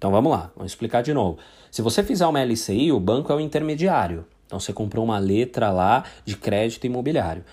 Então 0.03 0.11
vamos 0.11 0.33
lá, 0.33 0.51
vamos 0.53 0.73
explicar 0.73 1.01
de 1.01 1.13
novo. 1.13 1.37
Se 1.71 1.81
você 1.81 2.03
fizer 2.03 2.27
uma 2.27 2.43
LCI, 2.43 2.91
o 2.91 2.99
banco 2.99 3.31
é 3.31 3.35
o 3.37 3.39
intermediário. 3.39 4.25
Então 4.45 4.59
você 4.59 4.73
comprou 4.73 5.05
uma 5.05 5.17
letra 5.17 5.71
lá 5.71 6.03
de 6.25 6.35
crédito 6.35 6.85
imobiliário. 6.85 7.45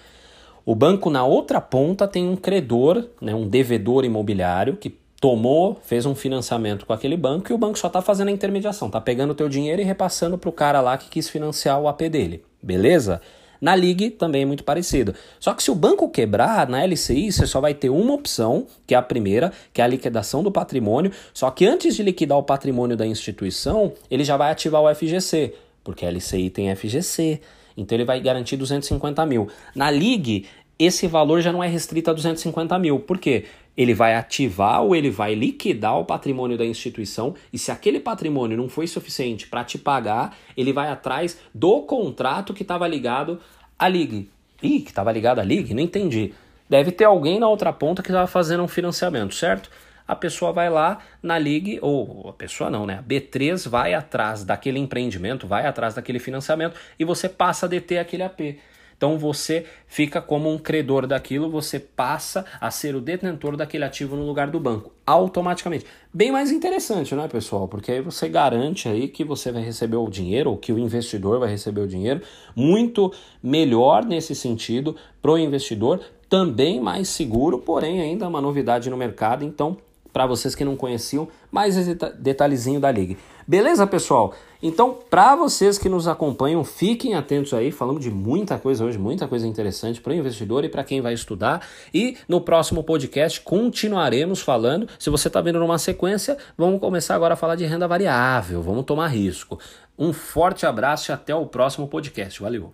O 0.66 0.74
banco 0.74 1.10
na 1.10 1.24
outra 1.24 1.60
ponta 1.60 2.08
tem 2.08 2.28
um 2.28 2.34
credor, 2.34 3.06
né, 3.20 3.32
um 3.32 3.46
devedor 3.46 4.04
imobiliário 4.04 4.76
que 4.76 4.98
tomou, 5.20 5.78
fez 5.84 6.06
um 6.06 6.14
financiamento 6.16 6.86
com 6.86 6.92
aquele 6.92 7.16
banco 7.16 7.52
e 7.52 7.54
o 7.54 7.58
banco 7.58 7.78
só 7.78 7.86
está 7.86 8.02
fazendo 8.02 8.30
a 8.30 8.32
intermediação, 8.32 8.88
está 8.88 9.00
pegando 9.00 9.30
o 9.30 9.34
teu 9.36 9.48
dinheiro 9.48 9.80
e 9.80 9.84
repassando 9.84 10.36
para 10.36 10.50
o 10.50 10.52
cara 10.52 10.80
lá 10.80 10.98
que 10.98 11.08
quis 11.08 11.28
financiar 11.28 11.80
o 11.80 11.86
AP 11.86 12.00
dele, 12.10 12.44
beleza? 12.60 13.22
Na 13.60 13.76
Ligue 13.76 14.10
também 14.10 14.42
é 14.42 14.46
muito 14.46 14.64
parecido. 14.64 15.14
Só 15.38 15.52
que 15.52 15.62
se 15.62 15.70
o 15.70 15.74
banco 15.74 16.08
quebrar, 16.08 16.68
na 16.68 16.82
LCI 16.84 17.30
você 17.30 17.46
só 17.46 17.60
vai 17.60 17.74
ter 17.74 17.90
uma 17.90 18.14
opção, 18.14 18.66
que 18.86 18.94
é 18.94 18.98
a 18.98 19.02
primeira, 19.02 19.52
que 19.72 19.80
é 19.80 19.84
a 19.84 19.86
liquidação 19.86 20.42
do 20.42 20.50
patrimônio. 20.50 21.12
Só 21.34 21.50
que 21.50 21.66
antes 21.66 21.94
de 21.94 22.02
liquidar 22.02 22.38
o 22.38 22.42
patrimônio 22.42 22.96
da 22.96 23.06
instituição, 23.06 23.92
ele 24.10 24.24
já 24.24 24.36
vai 24.36 24.50
ativar 24.50 24.82
o 24.82 24.94
FGC, 24.94 25.54
porque 25.84 26.06
a 26.06 26.10
LCI 26.10 26.50
tem 26.50 26.74
FGC. 26.74 27.40
Então 27.76 27.96
ele 27.96 28.04
vai 28.04 28.20
garantir 28.20 28.56
250 28.56 29.24
mil. 29.26 29.48
Na 29.74 29.90
Ligue, 29.90 30.46
esse 30.78 31.06
valor 31.06 31.42
já 31.42 31.52
não 31.52 31.62
é 31.62 31.68
restrito 31.68 32.10
a 32.10 32.14
250 32.14 32.78
mil. 32.78 33.00
Por 33.00 33.18
quê? 33.18 33.44
Ele 33.76 33.94
vai 33.94 34.14
ativar 34.14 34.82
ou 34.82 34.94
ele 34.94 35.10
vai 35.10 35.34
liquidar 35.34 35.98
o 35.98 36.04
patrimônio 36.04 36.58
da 36.58 36.64
instituição 36.64 37.34
e 37.52 37.58
se 37.58 37.70
aquele 37.70 38.00
patrimônio 38.00 38.56
não 38.56 38.68
foi 38.68 38.86
suficiente 38.86 39.46
para 39.46 39.64
te 39.64 39.78
pagar, 39.78 40.36
ele 40.56 40.72
vai 40.72 40.88
atrás 40.88 41.38
do 41.54 41.82
contrato 41.82 42.52
que 42.52 42.62
estava 42.62 42.86
ligado 42.86 43.40
à 43.78 43.88
Ligue. 43.88 44.28
Ih, 44.62 44.80
que 44.80 44.90
estava 44.90 45.10
ligado 45.12 45.38
à 45.38 45.42
Ligue? 45.42 45.72
Não 45.72 45.82
entendi. 45.82 46.34
Deve 46.68 46.92
ter 46.92 47.04
alguém 47.04 47.40
na 47.40 47.48
outra 47.48 47.72
ponta 47.72 48.02
que 48.02 48.10
estava 48.10 48.26
fazendo 48.26 48.62
um 48.62 48.68
financiamento, 48.68 49.34
certo? 49.34 49.70
A 50.06 50.14
pessoa 50.16 50.52
vai 50.52 50.68
lá 50.68 50.98
na 51.22 51.38
Ligue, 51.38 51.78
ou 51.80 52.28
a 52.28 52.32
pessoa 52.32 52.68
não, 52.68 52.84
né? 52.84 52.98
A 52.98 53.02
B3 53.02 53.68
vai 53.68 53.94
atrás 53.94 54.44
daquele 54.44 54.78
empreendimento, 54.78 55.46
vai 55.46 55.66
atrás 55.66 55.94
daquele 55.94 56.18
financiamento 56.18 56.74
e 56.98 57.04
você 57.04 57.28
passa 57.28 57.66
a 57.66 57.68
deter 57.68 57.98
aquele 57.98 58.24
AP. 58.24 58.58
Então 59.00 59.16
você 59.16 59.64
fica 59.86 60.20
como 60.20 60.52
um 60.52 60.58
credor 60.58 61.06
daquilo, 61.06 61.48
você 61.48 61.80
passa 61.80 62.44
a 62.60 62.70
ser 62.70 62.94
o 62.94 63.00
detentor 63.00 63.56
daquele 63.56 63.82
ativo 63.82 64.14
no 64.14 64.26
lugar 64.26 64.50
do 64.50 64.60
banco, 64.60 64.92
automaticamente. 65.06 65.86
Bem 66.12 66.30
mais 66.30 66.52
interessante, 66.52 67.14
não 67.14 67.24
é, 67.24 67.28
pessoal? 67.28 67.66
Porque 67.66 67.90
aí 67.90 68.02
você 68.02 68.28
garante 68.28 68.90
aí 68.90 69.08
que 69.08 69.24
você 69.24 69.50
vai 69.50 69.62
receber 69.62 69.96
o 69.96 70.10
dinheiro, 70.10 70.50
ou 70.50 70.58
que 70.58 70.70
o 70.70 70.78
investidor 70.78 71.40
vai 71.40 71.48
receber 71.48 71.80
o 71.80 71.88
dinheiro, 71.88 72.20
muito 72.54 73.10
melhor 73.42 74.04
nesse 74.04 74.34
sentido 74.34 74.94
para 75.22 75.30
o 75.30 75.38
investidor, 75.38 76.02
também 76.28 76.78
mais 76.78 77.08
seguro, 77.08 77.58
porém 77.58 78.02
ainda 78.02 78.28
uma 78.28 78.42
novidade 78.42 78.90
no 78.90 78.98
mercado, 78.98 79.46
então 79.46 79.78
para 80.12 80.26
vocês 80.26 80.54
que 80.54 80.64
não 80.64 80.76
conheciam, 80.76 81.28
mais 81.50 81.76
esse 81.76 81.94
detalhezinho 82.18 82.80
da 82.80 82.90
liga. 82.90 83.16
Beleza, 83.46 83.86
pessoal? 83.86 84.34
Então, 84.62 84.98
para 85.08 85.34
vocês 85.34 85.78
que 85.78 85.88
nos 85.88 86.06
acompanham, 86.06 86.62
fiquem 86.62 87.14
atentos 87.14 87.54
aí, 87.54 87.72
falamos 87.72 88.02
de 88.02 88.10
muita 88.10 88.58
coisa 88.58 88.84
hoje, 88.84 88.98
muita 88.98 89.26
coisa 89.26 89.46
interessante 89.46 90.00
para 90.00 90.12
o 90.12 90.14
investidor 90.14 90.64
e 90.64 90.68
para 90.68 90.84
quem 90.84 91.00
vai 91.00 91.14
estudar. 91.14 91.66
E 91.92 92.16
no 92.28 92.40
próximo 92.40 92.84
podcast 92.84 93.40
continuaremos 93.40 94.40
falando. 94.40 94.86
Se 94.98 95.10
você 95.10 95.28
está 95.28 95.40
vendo 95.40 95.58
numa 95.58 95.78
sequência, 95.78 96.36
vamos 96.56 96.78
começar 96.78 97.14
agora 97.14 97.34
a 97.34 97.36
falar 97.36 97.56
de 97.56 97.64
renda 97.64 97.88
variável, 97.88 98.62
vamos 98.62 98.84
tomar 98.84 99.08
risco. 99.08 99.58
Um 99.98 100.12
forte 100.12 100.64
abraço 100.64 101.10
e 101.10 101.12
até 101.12 101.34
o 101.34 101.46
próximo 101.46 101.88
podcast. 101.88 102.40
Valeu! 102.40 102.72